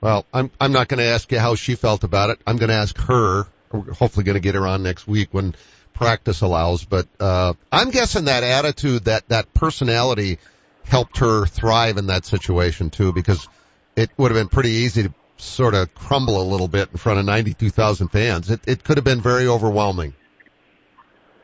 Well, 0.00 0.26
I'm 0.32 0.50
I'm 0.60 0.72
not 0.72 0.88
going 0.88 0.98
to 0.98 1.04
ask 1.04 1.30
you 1.30 1.38
how 1.38 1.54
she 1.54 1.74
felt 1.74 2.04
about 2.04 2.30
it. 2.30 2.40
I'm 2.46 2.56
going 2.56 2.70
to 2.70 2.74
ask 2.74 2.96
her. 3.02 3.46
We're 3.70 3.92
hopefully 3.92 4.24
going 4.24 4.34
to 4.34 4.40
get 4.40 4.54
her 4.54 4.66
on 4.66 4.82
next 4.82 5.06
week 5.06 5.28
when 5.32 5.54
practice 5.94 6.40
allows. 6.40 6.84
But 6.84 7.06
uh, 7.20 7.54
I'm 7.70 7.90
guessing 7.90 8.26
that 8.26 8.42
attitude, 8.42 9.04
that 9.04 9.28
that 9.28 9.54
personality, 9.54 10.38
helped 10.84 11.18
her 11.18 11.46
thrive 11.46 11.96
in 11.96 12.08
that 12.08 12.24
situation 12.24 12.90
too, 12.90 13.12
because 13.12 13.48
it 13.96 14.10
would 14.16 14.30
have 14.30 14.40
been 14.40 14.48
pretty 14.48 14.70
easy 14.70 15.04
to 15.04 15.14
sort 15.42 15.74
of 15.74 15.94
crumble 15.94 16.40
a 16.40 16.46
little 16.46 16.68
bit 16.68 16.90
in 16.92 16.98
front 16.98 17.18
of 17.18 17.24
92,000 17.26 18.08
fans. 18.08 18.50
It 18.50 18.60
it 18.66 18.84
could 18.84 18.96
have 18.96 19.04
been 19.04 19.20
very 19.20 19.46
overwhelming. 19.46 20.14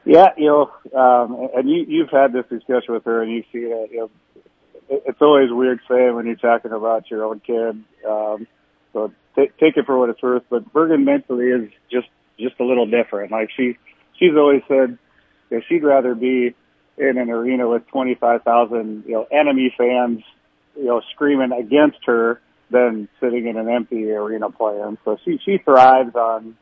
Yeah, 0.05 0.29
you 0.37 0.47
know, 0.47 0.99
um, 0.99 1.49
and 1.55 1.69
you 1.69 1.85
you've 1.87 2.11
had 2.11 2.33
this 2.33 2.47
discussion 2.49 2.95
with 2.95 3.05
her, 3.05 3.23
and 3.23 3.31
you 3.31 3.43
see 3.53 3.65
that 3.65 3.89
you 3.91 3.99
know 3.99 4.11
it, 4.89 5.03
it's 5.07 5.21
always 5.21 5.51
weird 5.51 5.81
saying 5.89 6.15
when 6.15 6.27
you're 6.27 6.37
talking 6.37 6.73
about 6.73 7.11
your 7.11 7.25
own 7.25 7.41
kid. 7.41 7.85
Um, 8.09 8.47
so 8.93 9.13
t- 9.37 9.51
take 9.61 9.77
it 9.77 9.85
for 9.85 9.99
what 9.99 10.09
it's 10.09 10.23
worth. 10.23 10.45
But 10.49 10.73
Bergen 10.73 11.05
mentally 11.05 11.47
is 11.47 11.71
just 11.91 12.09
just 12.39 12.59
a 12.61 12.65
little 12.65 12.87
different. 12.87 13.33
Like 13.33 13.51
she 13.57 13.77
she's 14.19 14.35
always 14.37 14.63
said, 14.69 14.97
know, 15.51 15.61
she'd 15.69 15.83
rather 15.83 16.15
be 16.15 16.55
in 16.97 17.17
an 17.17 17.31
arena 17.31 17.69
with 17.69 17.87
25,000 17.89 19.05
you 19.07 19.13
know 19.13 19.27
enemy 19.31 19.75
fans, 19.77 20.23
you 20.77 20.87
know, 20.87 21.03
screaming 21.13 21.53
against 21.53 21.99
her 22.07 22.41
than 22.71 23.09
sitting 23.21 23.47
in 23.47 23.57
an 23.57 23.69
empty 23.69 24.11
arena 24.11 24.51
playing. 24.51 24.99
So 25.05 25.19
she 25.25 25.39
she 25.45 25.59
thrives 25.59 26.15
on 26.15 26.57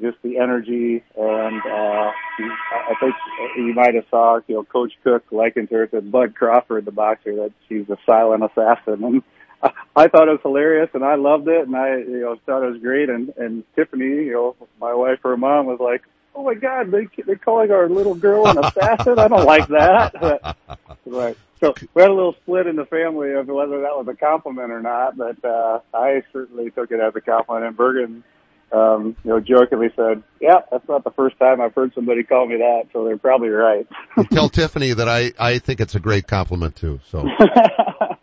just 0.00 0.16
the 0.22 0.38
energy 0.38 1.02
and 1.16 1.62
uh 1.64 2.10
I 2.40 2.94
think 2.98 3.14
you 3.56 3.74
might 3.74 3.94
have 3.94 4.06
saw 4.10 4.40
you 4.46 4.56
know 4.56 4.64
Coach 4.64 4.92
Cook 5.04 5.24
likened 5.30 5.70
her 5.70 5.86
to 5.88 6.00
Bud 6.00 6.34
Crawford, 6.34 6.84
the 6.84 6.92
boxer, 6.92 7.36
that 7.36 7.52
she's 7.68 7.88
a 7.88 7.98
silent 8.06 8.44
assassin 8.44 9.04
and 9.04 9.22
I 9.96 10.08
thought 10.08 10.28
it 10.28 10.32
was 10.32 10.40
hilarious 10.42 10.90
and 10.94 11.04
I 11.04 11.14
loved 11.14 11.48
it 11.48 11.66
and 11.66 11.76
I, 11.76 11.98
you 11.98 12.20
know, 12.20 12.36
thought 12.46 12.64
it 12.64 12.72
was 12.72 12.80
great. 12.80 13.08
And, 13.08 13.32
and 13.36 13.64
Tiffany, 13.76 14.24
you 14.26 14.32
know, 14.32 14.56
my 14.80 14.94
wife, 14.94 15.20
her 15.22 15.36
mom 15.36 15.66
was 15.66 15.78
like, 15.80 16.02
oh 16.34 16.44
my 16.44 16.54
God, 16.54 16.90
they, 16.90 17.08
they're 17.24 17.36
calling 17.36 17.70
our 17.70 17.88
little 17.88 18.14
girl 18.14 18.46
an 18.48 18.58
assassin. 18.58 19.18
I 19.18 19.28
don't 19.28 19.46
like 19.46 19.68
that. 19.68 20.56
right. 21.06 21.36
So 21.60 21.74
we 21.94 22.02
had 22.02 22.10
a 22.10 22.14
little 22.14 22.34
split 22.42 22.66
in 22.66 22.76
the 22.76 22.86
family 22.86 23.32
of 23.32 23.46
whether 23.46 23.82
that 23.82 23.96
was 23.96 24.06
a 24.08 24.16
compliment 24.16 24.72
or 24.72 24.80
not, 24.80 25.16
but, 25.16 25.44
uh, 25.44 25.80
I 25.94 26.22
certainly 26.32 26.70
took 26.70 26.90
it 26.90 27.00
as 27.00 27.14
a 27.14 27.20
compliment 27.20 27.66
and 27.66 27.76
Bergen, 27.76 28.24
um, 28.72 29.16
you 29.22 29.30
know, 29.30 29.38
jokingly 29.40 29.90
said, 29.94 30.22
yeah, 30.40 30.60
that's 30.70 30.88
not 30.88 31.04
the 31.04 31.10
first 31.10 31.38
time 31.38 31.60
I've 31.60 31.74
heard 31.74 31.92
somebody 31.94 32.22
call 32.22 32.46
me 32.46 32.56
that. 32.56 32.84
So 32.92 33.04
they're 33.04 33.18
probably 33.18 33.50
right. 33.50 33.86
Tell 34.30 34.48
Tiffany 34.48 34.94
that 34.94 35.08
I, 35.08 35.32
I 35.38 35.58
think 35.58 35.80
it's 35.80 35.94
a 35.94 36.00
great 36.00 36.26
compliment 36.26 36.74
too. 36.76 36.98
So, 37.10 37.28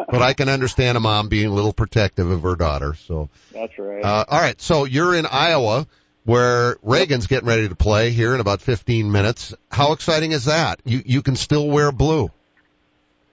but 0.10 0.22
I 0.22 0.34
can 0.34 0.50
understand 0.50 0.98
a 0.98 1.00
mom 1.00 1.30
being 1.30 1.46
a 1.46 1.54
little 1.54 1.74
protective 1.74 2.30
of 2.32 2.42
her 2.42 2.56
daughter. 2.56 2.96
So 2.96 3.30
that's 3.54 3.78
right. 3.78 4.04
Uh, 4.04 4.26
all 4.28 4.42
right. 4.42 4.60
So 4.60 4.86
you're 4.86 5.16
in 5.16 5.28
Iowa 5.28 5.88
where 6.30 6.76
Raegen's 6.86 7.26
getting 7.26 7.48
ready 7.48 7.68
to 7.68 7.76
play 7.76 8.12
here 8.12 8.36
in 8.36 8.40
about 8.40 8.62
15 8.62 9.12
minutes. 9.12 9.56
How 9.72 9.94
exciting 9.94 10.32
is 10.32 10.46
that? 10.46 10.80
You 10.86 11.02
you 11.04 11.24
can 11.24 11.36
still 11.36 11.68
wear 11.68 11.92
blue. 11.92 12.30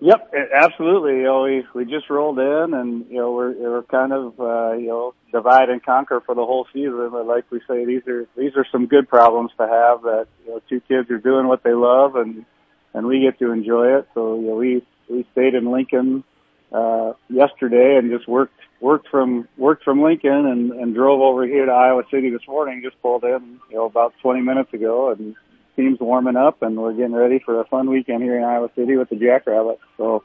Yep, 0.00 0.33
absolutely. 0.55 1.17
You 1.19 1.23
know, 1.25 1.43
we 1.43 1.67
we 1.75 1.85
just 1.85 2.09
rolled 2.09 2.38
in, 2.38 2.73
and 2.73 3.05
you 3.11 3.19
know 3.19 3.33
we're 3.33 3.53
we're 3.53 3.83
kind 3.83 4.15
of 4.15 4.41
uh, 4.41 4.73
you 4.73 4.88
know 4.88 5.15
divide 5.31 5.69
and 5.69 5.85
conquer 5.85 6.23
for 6.25 6.35
the 6.35 6.45
whole 6.45 6.67
season. 6.73 7.11
But 7.12 7.26
like 7.26 7.45
we 7.50 7.61
say, 7.69 7.85
these 7.85 8.07
are 8.09 8.26
these 8.35 8.53
are 8.57 8.67
some 8.73 8.87
good 8.87 9.11
problems 9.11 9.50
to 9.59 9.67
have. 9.67 10.03
That 10.03 10.26
you 10.47 10.53
know, 10.53 10.62
two 10.67 10.81
kids 10.81 11.11
are 11.11 11.19
doing 11.19 11.49
what 11.49 11.62
they 11.62 11.75
love, 11.75 12.17
and 12.17 12.47
and 12.95 13.07
we 13.07 13.21
get 13.21 13.38
to 13.41 13.53
enjoy 13.53 13.99
it. 13.99 14.09
So 14.15 14.37
you 14.37 14.47
know, 14.49 14.55
we 14.55 14.87
we 15.11 15.26
stayed 15.33 15.55
in 15.55 15.71
Lincoln 15.71 16.25
uh, 16.73 17.12
yesterday 17.28 17.96
and 17.99 18.11
just 18.11 18.28
worked 18.28 18.54
worked 18.80 19.08
from 19.08 19.49
worked 19.56 19.85
from 19.85 20.02
Lincoln 20.02 20.46
and, 20.46 20.73
and 20.73 20.94
drove 20.94 21.20
over 21.20 21.46
here 21.46 21.66
to 21.66 21.73
Iowa 21.73 22.02
City 22.11 22.30
this 22.30 22.46
morning. 22.46 22.82
Just 22.82 23.00
pulled 23.00 23.25
in, 23.25 23.61
you 23.70 23.76
know, 23.76 23.85
about 23.87 24.14
20 24.23 24.40
minutes 24.42 24.73
ago, 24.73 25.11
and 25.12 25.35
team's 25.76 26.00
warming 26.00 26.37
up, 26.37 26.62
and 26.62 26.76
we're 26.76 26.94
getting 26.94 27.14
ready 27.14 27.38
for 27.38 27.61
a 27.61 27.64
fun 27.66 27.90
weekend 27.90 28.23
here 28.23 28.37
in 28.37 28.44
Iowa 28.44 28.70
City 28.75 28.96
with 28.96 29.11
the 29.11 29.16
Jackrabbits. 29.16 29.82
So, 29.96 30.25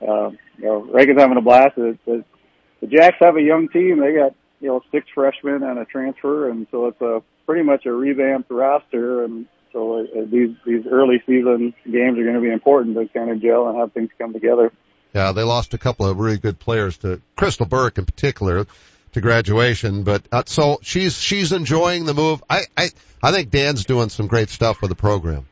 uh, 0.00 0.30
you 0.58 0.64
know, 0.64 0.88
Raegen's 0.92 1.20
having 1.20 1.36
a 1.36 1.42
blast. 1.42 1.76
The, 1.76 1.98
the, 2.06 2.24
the 2.80 2.86
Jacks 2.86 3.16
have 3.20 3.36
a 3.36 3.42
young 3.42 3.68
team. 3.68 4.00
They 4.00 4.12
got 4.12 4.34
you 4.60 4.68
know 4.68 4.82
six 4.90 5.06
freshmen 5.14 5.62
and 5.62 5.78
a 5.78 5.84
transfer, 5.84 6.50
and 6.50 6.66
so 6.70 6.86
it's 6.86 7.00
a 7.00 7.22
pretty 7.46 7.62
much 7.62 7.86
a 7.86 7.92
revamped 7.92 8.50
roster. 8.50 9.24
And 9.24 9.46
so 9.72 10.00
uh, 10.00 10.24
these 10.30 10.56
these 10.66 10.84
early 10.90 11.22
season 11.26 11.74
games 11.84 12.18
are 12.18 12.24
going 12.24 12.34
to 12.34 12.40
be 12.40 12.50
important 12.50 12.96
to 12.96 13.06
kind 13.08 13.30
of 13.30 13.40
gel 13.40 13.68
and 13.68 13.78
have 13.78 13.92
things 13.92 14.10
come 14.18 14.32
together. 14.32 14.72
Yeah, 15.14 15.32
they 15.32 15.42
lost 15.42 15.74
a 15.74 15.78
couple 15.78 16.06
of 16.06 16.18
really 16.18 16.38
good 16.38 16.58
players 16.58 16.98
to 16.98 17.20
Crystal 17.36 17.66
Burke 17.66 17.98
in 17.98 18.04
particular 18.04 18.66
to 19.12 19.20
graduation, 19.20 20.02
but 20.02 20.22
uh, 20.30 20.42
so 20.46 20.78
she's 20.82 21.18
she's 21.18 21.52
enjoying 21.52 22.04
the 22.04 22.14
move. 22.14 22.42
I 22.50 22.64
I 22.76 22.90
I 23.22 23.32
think 23.32 23.50
Dan's 23.50 23.84
doing 23.86 24.10
some 24.10 24.26
great 24.26 24.50
stuff 24.50 24.82
with 24.82 24.90
the 24.90 24.96
program. 24.96 25.46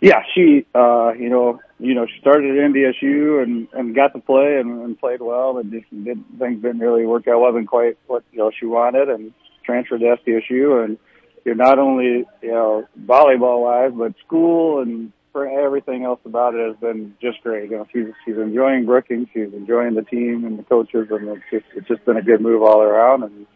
Yeah, 0.00 0.22
she 0.34 0.66
uh 0.74 1.12
you 1.12 1.28
know 1.28 1.60
you 1.78 1.94
know 1.94 2.06
she 2.06 2.20
started 2.20 2.58
at 2.58 2.72
NDSU 2.72 3.42
and 3.42 3.68
and 3.72 3.94
got 3.94 4.14
to 4.14 4.20
play 4.20 4.58
and, 4.58 4.82
and 4.82 4.98
played 4.98 5.20
well, 5.20 5.58
and 5.58 5.70
just 5.70 5.88
didn't 5.90 6.26
things 6.38 6.60
didn't 6.60 6.80
really 6.80 7.06
work 7.06 7.28
out. 7.28 7.40
wasn't 7.40 7.68
quite 7.68 7.98
what 8.06 8.24
you 8.32 8.38
know 8.38 8.50
she 8.58 8.66
wanted, 8.66 9.08
and 9.08 9.32
transferred 9.64 10.00
to 10.00 10.16
SDSU 10.26 10.84
and 10.84 10.98
you're 11.44 11.54
not 11.54 11.78
only 11.78 12.24
you 12.42 12.50
know 12.50 12.86
volleyball 13.00 13.62
wise, 13.62 13.92
but 13.96 14.14
school 14.26 14.82
and 14.82 15.12
for 15.32 15.46
everything 15.46 16.04
else 16.04 16.20
about 16.24 16.54
it 16.54 16.66
has 16.66 16.76
been 16.76 17.14
just 17.20 17.42
great. 17.42 17.70
You 17.70 17.78
know, 17.78 17.86
she's 17.92 18.06
she's 18.24 18.36
enjoying 18.36 18.86
Brookings, 18.86 19.28
she's 19.32 19.52
enjoying 19.52 19.94
the 19.94 20.02
team 20.02 20.44
and 20.44 20.58
the 20.58 20.62
coaches, 20.64 21.08
and 21.10 21.28
it's 21.28 21.42
just 21.50 21.64
it's 21.76 21.88
just 21.88 22.04
been 22.04 22.16
a 22.16 22.22
good 22.22 22.40
move 22.40 22.62
all 22.62 22.82
around. 22.82 23.24
And 23.24 23.46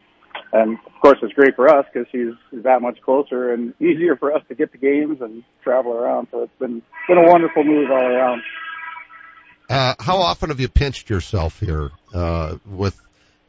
and 0.53 0.79
of 0.87 1.01
course, 1.03 1.19
it's 1.23 1.33
great 1.33 1.57
for 1.57 1.69
us 1.69 1.85
because 1.93 2.09
she's, 2.13 2.63
that 2.63 2.81
much 2.81 3.01
closer 3.03 3.53
and 3.53 3.75
easier 3.81 4.17
for 4.17 4.33
us 4.33 4.43
to 4.49 4.55
get 4.55 4.73
to 4.73 4.79
games 4.79 5.21
and 5.21 5.43
travel 5.63 5.93
around. 5.93 6.29
So 6.31 6.43
it's 6.43 6.59
been 6.59 6.83
been 7.09 7.19
a 7.19 7.29
wonderful 7.29 7.65
move 7.65 7.91
all 7.91 8.07
around. 8.07 8.43
Uh, 9.69 9.95
how 9.99 10.19
often 10.19 10.51
have 10.51 10.61
you 10.61 10.69
pinched 10.69 11.09
yourself 11.09 11.59
here 11.59 11.91
uh, 12.13 12.57
with, 12.67 13.01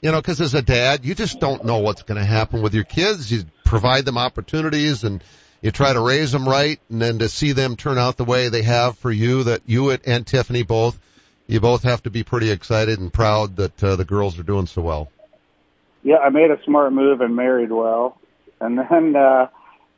you 0.02 0.12
know, 0.12 0.22
because 0.22 0.40
as 0.40 0.54
a 0.54 0.62
dad, 0.62 1.04
you 1.04 1.14
just 1.14 1.42
don't 1.42 1.66
know 1.66 1.80
what's 1.80 2.04
going 2.04 2.20
to 2.20 2.26
happen 2.26 2.62
with 2.62 2.74
your 2.74 2.86
kids. 2.86 3.30
You 3.30 3.44
provide 3.66 4.06
them 4.06 4.18
opportunities 4.18 5.04
and 5.04 5.22
you 5.66 5.72
try 5.72 5.92
to 5.92 6.00
raise 6.00 6.32
them 6.32 6.48
right 6.48 6.80
and 6.92 7.02
then 7.02 7.18
to 7.18 7.28
see 7.28 7.52
them 7.52 7.76
turn 7.76 7.98
out 7.98 8.18
the 8.18 8.24
way 8.24 8.50
they 8.50 8.62
have 8.62 9.00
for 9.00 9.12
you 9.12 9.46
that 9.46 9.64
you 9.66 9.90
and 9.90 10.28
Tiffany 10.28 10.62
both, 10.62 11.00
you 11.48 11.60
both 11.60 11.82
have 11.82 12.04
to 12.04 12.12
be 12.12 12.22
pretty 12.22 12.52
excited 12.52 13.00
and 13.00 13.12
proud 13.12 13.56
that 13.56 13.84
uh, 13.84 13.96
the 13.96 14.06
girls 14.06 14.38
are 14.38 14.44
doing 14.44 14.68
so 14.68 14.84
well. 14.84 15.12
Yeah, 16.04 16.18
I 16.18 16.30
made 16.30 16.52
a 16.52 16.64
smart 16.66 16.94
move 16.94 17.22
and 17.22 17.36
married 17.36 17.72
well. 17.72 18.22
And 18.62 18.78
then, 18.78 19.16
uh, 19.16 19.48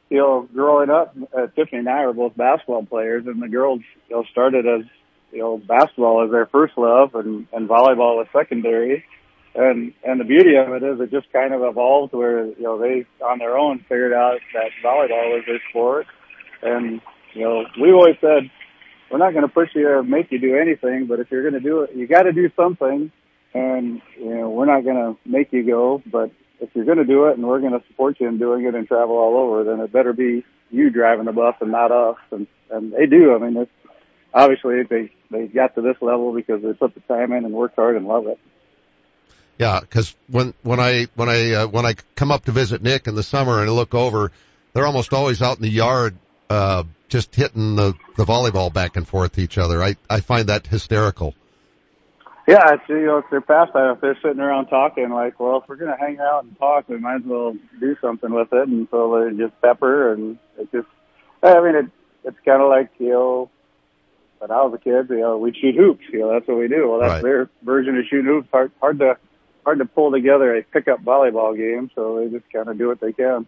you 0.09 0.19
know, 0.19 0.47
growing 0.53 0.89
up, 0.89 1.13
uh, 1.37 1.47
Tiffany 1.47 1.79
and 1.79 1.89
I 1.89 2.05
were 2.05 2.13
both 2.13 2.37
basketball 2.37 2.85
players 2.85 3.27
and 3.27 3.41
the 3.41 3.49
girls, 3.49 3.81
you 4.07 4.15
know, 4.15 4.23
started 4.31 4.65
as, 4.65 4.85
you 5.33 5.39
know, 5.39 5.57
basketball 5.57 6.23
as 6.23 6.31
their 6.31 6.45
first 6.45 6.77
love 6.77 7.13
and, 7.13 7.45
and 7.51 7.67
volleyball 7.67 8.15
was 8.15 8.27
secondary 8.31 9.03
and 9.57 9.91
and 10.03 10.19
the 10.19 10.23
beauty 10.23 10.55
of 10.55 10.71
it 10.71 10.83
is 10.83 10.99
it 11.01 11.09
just 11.11 11.33
kind 11.33 11.51
of 11.53 11.63
evolved 11.63 12.13
where 12.13 12.45
you 12.45 12.61
know 12.61 12.79
they 12.79 13.05
on 13.25 13.39
their 13.39 13.57
own 13.57 13.79
figured 13.79 14.13
out 14.13 14.37
that 14.53 14.69
volleyball 14.85 15.33
was 15.33 15.43
their 15.47 15.59
sport. 15.69 16.05
And 16.61 17.01
you 17.33 17.43
know 17.43 17.65
we 17.81 17.91
always 17.91 18.15
said 18.21 18.51
we're 19.11 19.17
not 19.17 19.31
going 19.31 19.47
to 19.47 19.51
push 19.51 19.69
you 19.73 19.87
or 19.89 20.03
make 20.03 20.31
you 20.31 20.39
do 20.39 20.55
anything 20.55 21.07
but 21.07 21.19
if 21.19 21.31
you're 21.31 21.41
going 21.41 21.61
to 21.61 21.67
do 21.67 21.81
it 21.81 21.95
you 21.95 22.07
got 22.07 22.23
to 22.23 22.33
do 22.33 22.49
something. 22.55 23.11
And 23.53 24.01
you 24.15 24.35
know 24.35 24.49
we're 24.49 24.67
not 24.67 24.83
going 24.83 24.95
to 24.95 25.29
make 25.29 25.51
you 25.51 25.65
go 25.65 26.03
but 26.05 26.31
if 26.59 26.69
you're 26.75 26.85
going 26.85 26.99
to 26.99 27.05
do 27.05 27.25
it 27.25 27.37
and 27.37 27.47
we're 27.47 27.59
going 27.59 27.79
to 27.79 27.83
support 27.87 28.19
you 28.19 28.27
in 28.27 28.37
doing 28.37 28.65
it 28.65 28.75
and 28.75 28.87
travel 28.87 29.15
all 29.15 29.37
over 29.37 29.63
then 29.63 29.79
it 29.79 29.91
better 29.91 30.13
be 30.13 30.45
you 30.69 30.91
driving 30.91 31.25
the 31.25 31.31
bus 31.31 31.55
and 31.61 31.71
not 31.71 31.91
us. 31.91 32.17
And 32.31 32.45
and 32.69 32.93
they 32.93 33.07
do. 33.07 33.33
I 33.33 33.39
mean 33.39 33.57
it's 33.57 33.71
obviously 34.35 34.83
they 34.83 35.11
they 35.31 35.47
got 35.47 35.73
to 35.73 35.81
this 35.81 35.97
level 35.99 36.31
because 36.31 36.61
they 36.61 36.73
put 36.73 36.93
the 36.93 37.01
time 37.01 37.31
in 37.31 37.43
and 37.43 37.55
worked 37.55 37.75
hard 37.75 37.95
and 37.95 38.05
love 38.05 38.27
it 38.27 38.37
yeah, 39.57 39.79
because 39.79 40.15
when 40.29 40.53
when 40.63 40.79
I 40.79 41.07
when 41.15 41.29
I 41.29 41.51
uh, 41.53 41.67
when 41.67 41.85
I 41.85 41.95
come 42.15 42.31
up 42.31 42.45
to 42.45 42.51
visit 42.51 42.81
Nick 42.81 43.07
in 43.07 43.15
the 43.15 43.23
summer 43.23 43.59
and 43.59 43.69
I 43.69 43.73
look 43.73 43.95
over, 43.95 44.31
they're 44.73 44.85
almost 44.85 45.13
always 45.13 45.41
out 45.41 45.57
in 45.57 45.63
the 45.63 45.69
yard, 45.69 46.15
uh, 46.49 46.83
just 47.09 47.33
hitting 47.33 47.75
the 47.75 47.93
the 48.17 48.25
volleyball 48.25 48.71
back 48.71 48.95
and 48.95 49.07
forth 49.07 49.33
to 49.33 49.41
each 49.41 49.57
other. 49.57 49.81
I 49.83 49.95
I 50.09 50.19
find 50.19 50.49
that 50.49 50.67
hysterical. 50.67 51.33
Yeah, 52.47 52.75
it's 52.75 52.83
you 52.87 53.05
know 53.07 53.17
it's 53.17 53.29
their 53.31 53.41
pastime. 53.41 53.95
If 53.95 54.01
they're 54.01 54.17
sitting 54.21 54.39
around 54.39 54.67
talking, 54.67 55.09
like, 55.09 55.39
well, 55.39 55.61
if 55.61 55.67
we're 55.67 55.75
gonna 55.75 55.97
hang 55.99 56.19
out 56.19 56.43
and 56.43 56.57
talk, 56.59 56.87
we 56.87 56.97
might 56.97 57.17
as 57.17 57.25
well 57.25 57.55
do 57.79 57.97
something 57.99 58.31
with 58.31 58.53
it. 58.53 58.67
And 58.67 58.87
so 58.91 59.29
they 59.29 59.35
just 59.35 59.59
pepper, 59.59 60.13
and 60.13 60.37
it 60.57 60.71
just, 60.71 60.87
I 61.41 61.59
mean, 61.61 61.75
it 61.75 61.85
it's 62.23 62.37
kind 62.45 62.61
of 62.61 62.69
like 62.69 62.91
you 62.99 63.09
know 63.09 63.49
when 64.39 64.51
I 64.51 64.61
was 64.63 64.73
a 64.75 64.77
kid, 64.77 65.09
you 65.09 65.19
know, 65.19 65.37
we'd 65.37 65.57
shoot 65.57 65.75
hoops. 65.75 66.03
You 66.11 66.19
know, 66.19 66.33
that's 66.33 66.47
what 66.47 66.57
we 66.57 66.67
do. 66.67 66.87
Well, 66.87 66.99
that's 66.99 67.13
right. 67.13 67.23
their 67.23 67.49
version 67.63 67.97
of 67.97 68.05
shooting 68.05 68.25
hoops. 68.25 68.47
Hard, 68.51 68.71
hard 68.79 68.99
to 68.99 69.17
hard 69.67 69.79
to 69.79 69.85
pull 69.85 70.11
together 70.11 70.55
a 70.55 70.63
pickup 70.63 71.03
volleyball 71.03 71.53
game, 71.53 71.91
so 71.93 72.19
they 72.19 72.31
just 72.31 72.49
kind 72.53 72.69
of 72.69 72.77
do 72.77 72.87
what 72.87 73.01
they 73.01 73.11
can. 73.11 73.45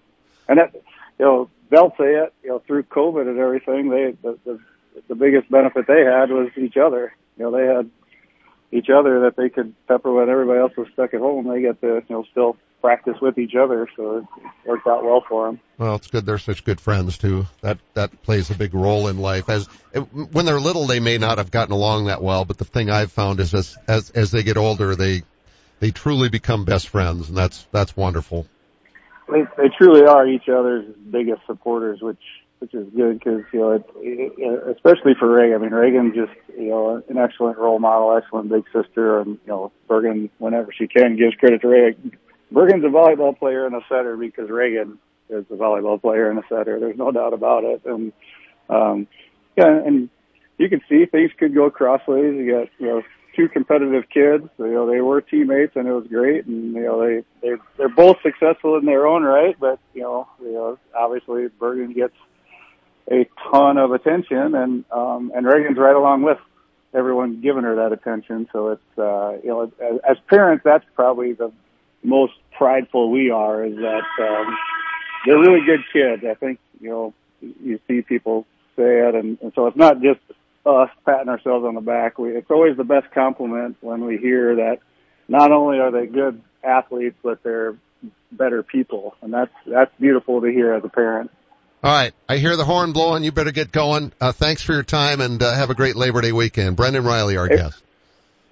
And 0.49 0.59
that, 0.59 0.73
you 1.17 1.23
know, 1.25 1.49
they'll 1.69 1.91
say 1.91 2.13
it, 2.13 2.33
you 2.43 2.49
know, 2.49 2.59
through 2.59 2.83
COVID 2.83 3.25
and 3.29 3.39
everything, 3.39 3.89
they, 3.89 4.17
the, 4.21 4.37
the, 4.43 4.59
the 5.07 5.15
biggest 5.15 5.49
benefit 5.49 5.87
they 5.87 6.03
had 6.03 6.29
was 6.29 6.49
each 6.57 6.75
other. 6.75 7.13
You 7.37 7.45
know, 7.45 7.51
they 7.51 7.65
had 7.65 7.89
each 8.73 8.89
other 8.89 9.21
that 9.21 9.37
they 9.37 9.47
could 9.47 9.73
pepper 9.87 10.11
when 10.11 10.27
everybody 10.27 10.59
else 10.59 10.73
was 10.75 10.89
stuck 10.91 11.13
at 11.13 11.21
home. 11.21 11.47
They 11.47 11.61
get 11.61 11.79
to, 11.79 12.03
you 12.05 12.15
know, 12.15 12.25
still 12.31 12.57
practice 12.81 13.15
with 13.21 13.37
each 13.37 13.55
other, 13.55 13.87
so 13.95 14.17
it 14.17 14.25
worked 14.65 14.87
out 14.87 15.05
well 15.05 15.23
for 15.25 15.47
them. 15.47 15.61
Well, 15.77 15.95
it's 15.95 16.07
good 16.07 16.25
they're 16.25 16.37
such 16.37 16.65
good 16.65 16.81
friends 16.81 17.17
too. 17.17 17.45
That 17.61 17.77
that 17.93 18.23
plays 18.23 18.49
a 18.49 18.55
big 18.55 18.73
role 18.73 19.07
in 19.07 19.19
life. 19.19 19.49
As 19.49 19.67
when 20.31 20.45
they're 20.45 20.59
little, 20.59 20.85
they 20.85 20.99
may 20.99 21.17
not 21.17 21.37
have 21.37 21.49
gotten 21.49 21.73
along 21.73 22.07
that 22.07 22.21
well, 22.21 22.43
but 22.43 22.57
the 22.57 22.65
thing 22.65 22.89
I've 22.89 23.11
found 23.11 23.39
is 23.39 23.53
as 23.53 23.77
as 23.87 24.09
as 24.11 24.31
they 24.31 24.43
get 24.43 24.57
older, 24.57 24.95
they 24.95 25.23
they 25.79 25.91
truly 25.91 26.29
become 26.29 26.65
best 26.65 26.89
friends, 26.89 27.29
and 27.29 27.37
that's 27.37 27.67
that's 27.71 27.95
wonderful. 27.95 28.45
They, 29.31 29.43
they 29.57 29.69
truly 29.77 30.05
are 30.05 30.27
each 30.27 30.49
other's 30.49 30.85
biggest 31.09 31.41
supporters, 31.45 32.01
which 32.01 32.21
which 32.59 32.73
is 32.73 32.87
good 32.95 33.19
because 33.19 33.41
you 33.53 33.59
know, 33.59 33.71
it, 33.71 33.85
it, 33.97 34.75
especially 34.75 35.13
for 35.17 35.29
Raegen. 35.29 35.55
I 35.55 35.57
mean, 35.59 35.71
Raegen 35.71 36.13
just 36.13 36.37
you 36.57 36.69
know 36.69 37.01
an 37.07 37.17
excellent 37.17 37.57
role 37.57 37.79
model, 37.79 38.15
excellent 38.15 38.49
big 38.49 38.65
sister, 38.73 39.21
and 39.21 39.39
you 39.45 39.47
know, 39.47 39.71
Bergen, 39.87 40.29
whenever 40.37 40.71
she 40.71 40.87
can, 40.87 41.17
gives 41.17 41.35
credit 41.35 41.61
to 41.61 41.67
Raegen. 41.67 42.17
Bergen's 42.51 42.83
a 42.83 42.87
volleyball 42.87 43.37
player 43.37 43.65
and 43.65 43.75
a 43.75 43.81
setter 43.87 44.17
because 44.17 44.49
Raegen 44.49 44.97
is 45.29 45.45
a 45.49 45.55
volleyball 45.55 46.01
player 46.01 46.29
and 46.29 46.39
a 46.39 46.43
setter. 46.49 46.79
There's 46.79 46.97
no 46.97 47.11
doubt 47.11 47.33
about 47.33 47.63
it, 47.63 47.81
and 47.85 48.11
um, 48.69 49.07
yeah, 49.55 49.67
and 49.85 50.09
you 50.57 50.69
can 50.69 50.81
see 50.89 51.05
things 51.05 51.31
could 51.37 51.55
go 51.55 51.69
crossways. 51.69 52.35
You 52.35 52.51
got 52.51 52.67
you 52.77 52.87
know 52.87 53.01
two 53.39 53.47
competitive 53.47 54.03
kids. 54.09 54.49
You 54.57 54.73
know, 54.73 54.91
they 54.91 55.01
were 55.01 55.21
teammates, 55.21 55.75
and 55.75 55.87
it 55.87 55.93
was 55.93 56.07
great. 56.07 56.45
And 56.45 56.73
you 56.73 56.83
know, 56.83 56.99
they 57.05 57.23
they 57.41 57.55
they're 57.77 57.89
both 57.89 58.17
successful 58.21 58.77
in 58.77 58.85
their 58.85 59.07
own 59.07 59.23
right. 59.23 59.55
But 59.59 59.79
you 59.93 60.01
know, 60.01 60.27
you 60.41 60.51
know, 60.51 60.77
obviously 60.95 61.47
Bergen 61.59 61.93
gets 61.93 62.15
a 63.09 63.27
ton 63.51 63.77
of 63.77 63.91
attention, 63.91 64.55
and 64.55 64.83
um, 64.91 65.31
and 65.33 65.45
Raegen's 65.45 65.77
right 65.77 65.95
along 65.95 66.23
with 66.23 66.37
everyone 66.93 67.41
giving 67.41 67.63
her 67.63 67.75
that 67.75 67.93
attention. 67.93 68.47
So 68.51 68.69
it's, 68.69 68.97
uh, 68.97 69.37
you 69.43 69.49
know, 69.49 69.71
as, 69.79 69.99
as 70.09 70.17
parents, 70.27 70.63
that's 70.63 70.85
probably 70.95 71.33
the 71.33 71.51
most 72.03 72.33
prideful 72.57 73.11
we 73.11 73.29
are 73.29 73.63
is 73.63 73.75
that, 73.75 74.03
um, 74.21 74.57
they're 75.25 75.37
really 75.37 75.65
good 75.65 75.81
kids. 75.93 76.23
I 76.27 76.33
think, 76.33 76.59
you 76.81 76.89
know, 76.89 77.13
you 77.41 77.79
see 77.87 78.01
people 78.01 78.45
say 78.75 79.07
it 79.07 79.15
and, 79.15 79.37
and 79.41 79.51
so 79.53 79.67
it's 79.67 79.77
not 79.77 80.01
just 80.01 80.19
us 80.65 80.89
patting 81.05 81.29
ourselves 81.29 81.65
on 81.65 81.75
the 81.75 81.81
back. 81.81 82.17
We, 82.17 82.35
it's 82.35 82.49
always 82.51 82.77
the 82.77 82.83
best 82.83 83.11
compliment 83.11 83.77
when 83.81 84.05
we 84.05 84.17
hear 84.17 84.55
that 84.57 84.79
not 85.27 85.51
only 85.51 85.79
are 85.79 85.91
they 85.91 86.05
good 86.05 86.41
athletes, 86.63 87.15
but 87.23 87.43
they're 87.43 87.75
better 88.31 88.63
people. 88.63 89.15
And 89.21 89.33
that's, 89.33 89.51
that's 89.65 89.91
beautiful 89.99 90.41
to 90.41 90.47
hear 90.47 90.73
as 90.73 90.83
a 90.83 90.89
parent. 90.89 91.31
All 91.81 91.91
right. 91.91 92.13
I 92.27 92.37
hear 92.37 92.57
the 92.57 92.65
horn 92.65 92.91
blowing. 92.91 93.23
You 93.23 93.31
better 93.31 93.51
get 93.51 93.71
going. 93.71 94.11
Uh, 94.19 94.31
thanks 94.31 94.61
for 94.61 94.73
your 94.73 94.83
time 94.83 95.21
and 95.21 95.41
uh, 95.41 95.53
have 95.53 95.69
a 95.69 95.75
great 95.75 95.95
Labor 95.95 96.21
Day 96.21 96.33
weekend. 96.33 96.75
Brenden 96.75 97.05
Reilly, 97.05 97.37
our 97.37 97.47
hey, 97.47 97.55
guest. 97.55 97.81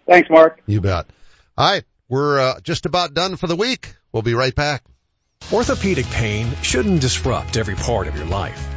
Thanks, 0.08 0.30
Mark. 0.30 0.62
You 0.66 0.80
bet. 0.80 1.08
All 1.58 1.70
right. 1.70 1.84
We're 2.08 2.40
uh, 2.40 2.60
just 2.62 2.86
about 2.86 3.14
done 3.14 3.36
for 3.36 3.48
the 3.48 3.56
week. 3.58 3.96
We'll 4.14 4.24
be 4.24 4.34
right 4.34 4.56
back. 4.56 4.84
Orthopedic 5.52 6.06
pain 6.06 6.50
shouldn't 6.62 7.02
disrupt 7.02 7.58
every 7.58 7.76
part 7.76 8.08
of 8.08 8.16
your 8.16 8.26
life. 8.26 8.77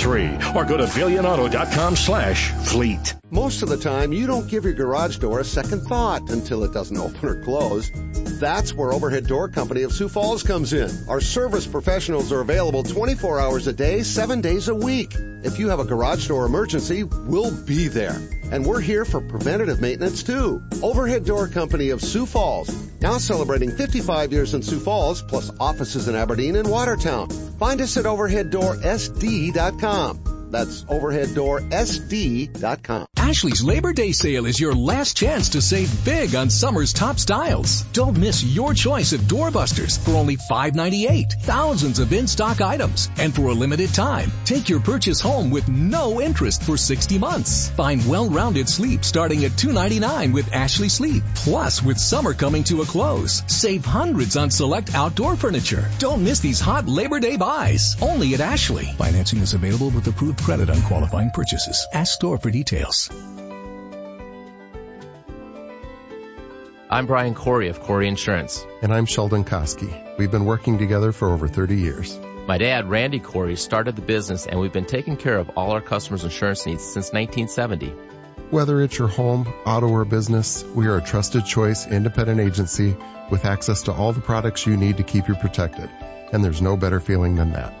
1013 0.05 0.55
or 0.55 0.65
go 0.65 0.77
to 0.77 0.85
billionauto.com 0.85 1.95
slash 1.95 2.51
fleet. 2.51 3.15
Most 3.29 3.61
of 3.61 3.69
the 3.69 3.77
time, 3.77 4.11
you 4.13 4.27
don't 4.27 4.47
give 4.47 4.63
your 4.65 4.73
garage 4.73 5.17
door 5.17 5.39
a 5.39 5.43
second 5.43 5.81
thought 5.81 6.29
until 6.29 6.63
it 6.63 6.73
doesn't 6.73 6.97
open 7.05 7.29
or 7.29 7.43
close. 7.43 7.91
That's 8.39 8.73
where 8.73 8.93
Overhead 8.93 9.27
Door 9.27 9.49
Company 9.49 9.83
of 9.83 9.93
Sioux 9.93 10.09
Falls 10.09 10.43
comes 10.43 10.73
in. 10.73 10.89
Our 11.07 11.21
service 11.21 11.67
professionals 11.67 12.31
are 12.31 12.41
available 12.41 12.83
24 12.83 13.39
hours 13.39 13.67
a 13.67 13.73
day, 13.73 14.03
7 14.03 14.41
days 14.41 14.67
a 14.67 14.75
week. 14.75 15.13
If 15.43 15.59
you 15.59 15.69
have 15.69 15.79
a 15.79 15.85
garage 15.85 16.27
door 16.27 16.45
emergency, 16.45 17.03
we'll 17.03 17.51
be 17.51 17.87
there. 17.87 18.19
And 18.51 18.65
we're 18.65 18.81
here 18.81 19.05
for 19.05 19.21
preventative 19.21 19.79
maintenance 19.81 20.23
too. 20.23 20.61
Overhead 20.83 21.25
Door 21.25 21.49
Company 21.49 21.89
of 21.89 22.01
Sioux 22.01 22.25
Falls, 22.25 22.69
now 23.01 23.17
celebrating 23.17 23.71
55 23.71 24.31
years 24.31 24.53
in 24.53 24.61
Sioux 24.61 24.79
Falls, 24.79 25.21
plus 25.21 25.51
offices 25.59 26.07
in 26.07 26.15
Aberdeen 26.15 26.55
and 26.55 26.69
Watertown. 26.69 27.29
Find 27.29 27.81
us 27.81 27.97
at 27.97 28.05
overheaddoorsd.com. 28.05 30.40
That's 30.51 30.83
overheaddoorsd.com. 30.83 33.07
Ashley's 33.15 33.63
Labor 33.63 33.93
Day 33.93 34.11
sale 34.11 34.45
is 34.45 34.59
your 34.59 34.75
last 34.75 35.15
chance 35.15 35.47
to 35.49 35.61
save 35.61 36.03
big 36.03 36.35
on 36.35 36.49
summer's 36.49 36.91
top 36.91 37.17
styles. 37.17 37.83
Don't 37.93 38.17
miss 38.17 38.43
your 38.43 38.73
choice 38.73 39.13
of 39.13 39.21
doorbusters 39.21 39.97
for 39.97 40.17
only 40.17 40.35
$5.98. 40.35 41.31
Thousands 41.43 41.99
of 41.99 42.11
in-stock 42.11 42.59
items. 42.59 43.09
And 43.17 43.33
for 43.33 43.47
a 43.47 43.53
limited 43.53 43.93
time, 43.93 44.33
take 44.43 44.67
your 44.67 44.81
purchase 44.81 45.21
home 45.21 45.49
with 45.49 45.69
no 45.69 46.19
interest 46.19 46.63
for 46.63 46.75
60 46.75 47.17
months. 47.19 47.69
Find 47.69 48.05
well-rounded 48.05 48.67
sleep 48.67 49.05
starting 49.05 49.45
at 49.45 49.51
$2.99 49.51 50.33
with 50.33 50.51
Ashley 50.51 50.89
Sleep. 50.89 51.23
Plus, 51.35 51.81
with 51.81 51.97
summer 51.97 52.33
coming 52.33 52.65
to 52.65 52.81
a 52.81 52.85
close, 52.85 53.43
save 53.47 53.85
hundreds 53.85 54.35
on 54.35 54.49
select 54.49 54.93
outdoor 54.93 55.37
furniture. 55.37 55.89
Don't 55.99 56.23
miss 56.23 56.41
these 56.41 56.59
hot 56.59 56.89
Labor 56.89 57.21
Day 57.21 57.37
buys. 57.37 57.95
Only 58.01 58.33
at 58.33 58.41
Ashley. 58.41 58.87
Financing 58.97 59.39
is 59.39 59.53
available 59.53 59.91
with 59.91 60.07
approved 60.07 60.40
credit 60.41 60.69
on 60.69 60.81
qualifying 60.83 61.31
purchases. 61.31 61.87
Ask 61.93 62.13
store 62.13 62.37
for 62.37 62.51
details. 62.51 63.09
I'm 66.89 67.05
Brian 67.05 67.35
Corey 67.35 67.69
of 67.69 67.79
Corey 67.79 68.09
Insurance. 68.09 68.65
And 68.81 68.93
I'm 68.93 69.05
Sheldon 69.05 69.45
Koski. 69.45 70.17
We've 70.17 70.29
been 70.29 70.43
working 70.43 70.77
together 70.77 71.13
for 71.13 71.29
over 71.29 71.47
30 71.47 71.77
years. 71.77 72.19
My 72.47 72.57
dad, 72.57 72.89
Randy 72.89 73.19
Corey, 73.19 73.55
started 73.55 73.95
the 73.95 74.01
business 74.01 74.45
and 74.45 74.59
we've 74.59 74.73
been 74.73 74.85
taking 74.85 75.15
care 75.15 75.37
of 75.37 75.51
all 75.55 75.71
our 75.71 75.79
customers' 75.79 76.25
insurance 76.25 76.65
needs 76.65 76.83
since 76.83 77.13
1970. 77.13 77.93
Whether 78.49 78.81
it's 78.81 78.97
your 78.97 79.07
home, 79.07 79.47
auto, 79.65 79.87
or 79.87 80.03
business, 80.03 80.65
we 80.75 80.87
are 80.87 80.97
a 80.97 81.01
trusted 81.01 81.45
choice 81.45 81.87
independent 81.87 82.41
agency 82.41 82.97
with 83.29 83.45
access 83.45 83.83
to 83.83 83.93
all 83.93 84.11
the 84.11 84.19
products 84.19 84.67
you 84.67 84.75
need 84.75 84.97
to 84.97 85.03
keep 85.03 85.29
you 85.29 85.35
protected. 85.35 85.89
And 86.33 86.43
there's 86.43 86.61
no 86.61 86.75
better 86.75 86.99
feeling 86.99 87.35
than 87.35 87.53
that. 87.53 87.80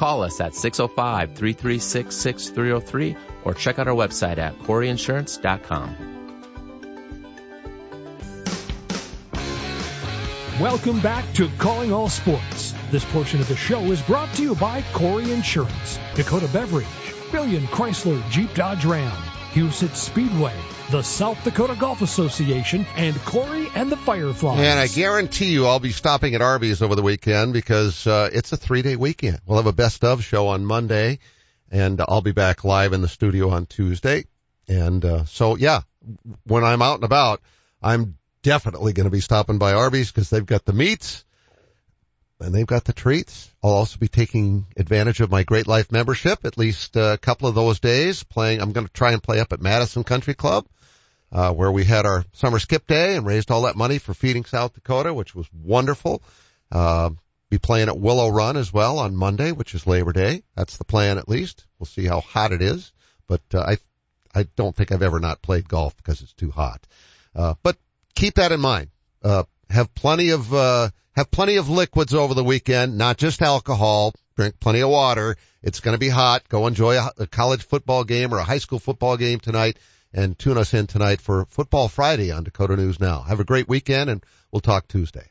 Call 0.00 0.22
us 0.22 0.40
at 0.40 0.52
605-336-6303 0.52 3.16
or 3.44 3.52
check 3.52 3.78
out 3.78 3.86
our 3.86 3.94
website 3.94 4.38
at 4.38 4.58
coreyinsurance.com. 4.60 5.94
Welcome 10.58 11.00
back 11.00 11.30
to 11.34 11.50
Calling 11.58 11.92
All 11.92 12.08
Sports. 12.08 12.72
This 12.90 13.04
portion 13.04 13.42
of 13.42 13.48
the 13.48 13.56
show 13.56 13.82
is 13.92 14.00
brought 14.00 14.32
to 14.36 14.42
you 14.42 14.54
by 14.54 14.80
Corey 14.94 15.32
Insurance, 15.32 15.98
Dakota 16.14 16.48
Beverage, 16.50 16.86
Billion 17.30 17.66
Chrysler 17.66 18.26
Jeep 18.30 18.54
Dodge 18.54 18.86
Ram, 18.86 19.12
Huset 19.52 19.96
Speedway, 19.96 20.54
the 20.90 21.02
South 21.02 21.42
Dakota 21.42 21.76
Golf 21.78 22.02
Association, 22.02 22.86
and 22.96 23.16
Corey 23.24 23.66
and 23.74 23.90
the 23.90 23.96
Fireflies. 23.96 24.60
And 24.60 24.78
I 24.78 24.86
guarantee 24.86 25.50
you 25.50 25.66
I'll 25.66 25.80
be 25.80 25.90
stopping 25.90 26.36
at 26.36 26.40
Arby's 26.40 26.82
over 26.82 26.94
the 26.94 27.02
weekend 27.02 27.52
because 27.52 28.06
uh, 28.06 28.30
it's 28.32 28.52
a 28.52 28.56
three-day 28.56 28.94
weekend. 28.94 29.40
We'll 29.46 29.58
have 29.58 29.66
a 29.66 29.72
best 29.72 30.04
of 30.04 30.22
show 30.22 30.48
on 30.48 30.64
Monday, 30.64 31.18
and 31.70 32.00
I'll 32.00 32.22
be 32.22 32.32
back 32.32 32.62
live 32.62 32.92
in 32.92 33.02
the 33.02 33.08
studio 33.08 33.50
on 33.50 33.66
Tuesday. 33.66 34.24
And 34.68 35.04
uh, 35.04 35.24
so, 35.24 35.56
yeah, 35.56 35.80
when 36.44 36.62
I'm 36.62 36.80
out 36.80 36.96
and 36.96 37.04
about, 37.04 37.40
I'm 37.82 38.18
definitely 38.42 38.92
going 38.92 39.04
to 39.04 39.10
be 39.10 39.20
stopping 39.20 39.58
by 39.58 39.72
Arby's 39.72 40.12
because 40.12 40.30
they've 40.30 40.46
got 40.46 40.64
the 40.64 40.72
meats 40.72 41.24
and 42.40 42.54
they've 42.54 42.66
got 42.66 42.84
the 42.84 42.92
treats. 42.92 43.50
I'll 43.62 43.70
also 43.70 43.98
be 43.98 44.08
taking 44.08 44.66
advantage 44.76 45.20
of 45.20 45.30
my 45.30 45.42
Great 45.42 45.66
Life 45.66 45.92
membership 45.92 46.44
at 46.44 46.58
least 46.58 46.96
a 46.96 47.18
couple 47.20 47.48
of 47.48 47.54
those 47.54 47.80
days 47.80 48.22
playing. 48.22 48.60
I'm 48.60 48.72
going 48.72 48.86
to 48.86 48.92
try 48.92 49.12
and 49.12 49.22
play 49.22 49.40
up 49.40 49.52
at 49.52 49.60
Madison 49.60 50.04
Country 50.04 50.34
Club, 50.34 50.66
uh, 51.32 51.52
where 51.52 51.70
we 51.70 51.84
had 51.84 52.06
our 52.06 52.24
summer 52.32 52.58
skip 52.58 52.86
day 52.86 53.16
and 53.16 53.26
raised 53.26 53.50
all 53.50 53.62
that 53.62 53.76
money 53.76 53.98
for 53.98 54.14
feeding 54.14 54.44
South 54.44 54.74
Dakota, 54.74 55.12
which 55.12 55.34
was 55.34 55.46
wonderful. 55.52 56.22
Uh, 56.72 57.10
Be 57.50 57.58
playing 57.58 57.88
at 57.88 57.98
Willow 57.98 58.28
Run 58.28 58.56
as 58.56 58.72
well 58.72 58.98
on 59.00 59.16
Monday, 59.16 59.52
which 59.52 59.74
is 59.74 59.86
Labor 59.86 60.12
Day. 60.12 60.42
That's 60.54 60.76
the 60.76 60.84
plan 60.84 61.18
at 61.18 61.28
least. 61.28 61.66
We'll 61.78 61.86
see 61.86 62.06
how 62.06 62.20
hot 62.20 62.52
it 62.52 62.62
is, 62.62 62.92
but 63.26 63.42
uh, 63.52 63.60
I 63.60 63.78
I 64.32 64.46
don't 64.54 64.74
think 64.74 64.92
I've 64.92 65.02
ever 65.02 65.18
not 65.18 65.42
played 65.42 65.68
golf 65.68 65.96
because 65.96 66.22
it's 66.22 66.32
too 66.32 66.52
hot. 66.52 66.86
Uh, 67.34 67.54
but 67.62 67.76
keep 68.14 68.34
that 68.34 68.52
in 68.52 68.60
mind. 68.60 68.90
Uh, 69.22 69.42
have 69.68 69.92
plenty 69.94 70.30
of 70.30 70.54
uh, 70.54 70.90
have 71.20 71.30
plenty 71.30 71.56
of 71.56 71.68
liquids 71.68 72.14
over 72.14 72.34
the 72.34 72.44
weekend, 72.44 72.96
not 72.96 73.18
just 73.18 73.42
alcohol. 73.42 74.14
Drink 74.36 74.58
plenty 74.58 74.80
of 74.80 74.88
water. 74.88 75.36
It's 75.62 75.80
going 75.80 75.94
to 75.94 75.98
be 75.98 76.08
hot. 76.08 76.48
Go 76.48 76.66
enjoy 76.66 76.96
a, 76.96 77.10
a 77.18 77.26
college 77.26 77.62
football 77.62 78.04
game 78.04 78.32
or 78.32 78.38
a 78.38 78.44
high 78.44 78.58
school 78.58 78.78
football 78.78 79.18
game 79.18 79.38
tonight 79.38 79.78
and 80.14 80.38
tune 80.38 80.56
us 80.56 80.72
in 80.72 80.86
tonight 80.86 81.20
for 81.20 81.44
Football 81.50 81.88
Friday 81.88 82.32
on 82.32 82.44
Dakota 82.44 82.74
News 82.76 82.98
Now. 82.98 83.20
Have 83.20 83.38
a 83.38 83.44
great 83.44 83.68
weekend 83.68 84.08
and 84.08 84.24
we'll 84.50 84.60
talk 84.60 84.88
Tuesday. 84.88 85.30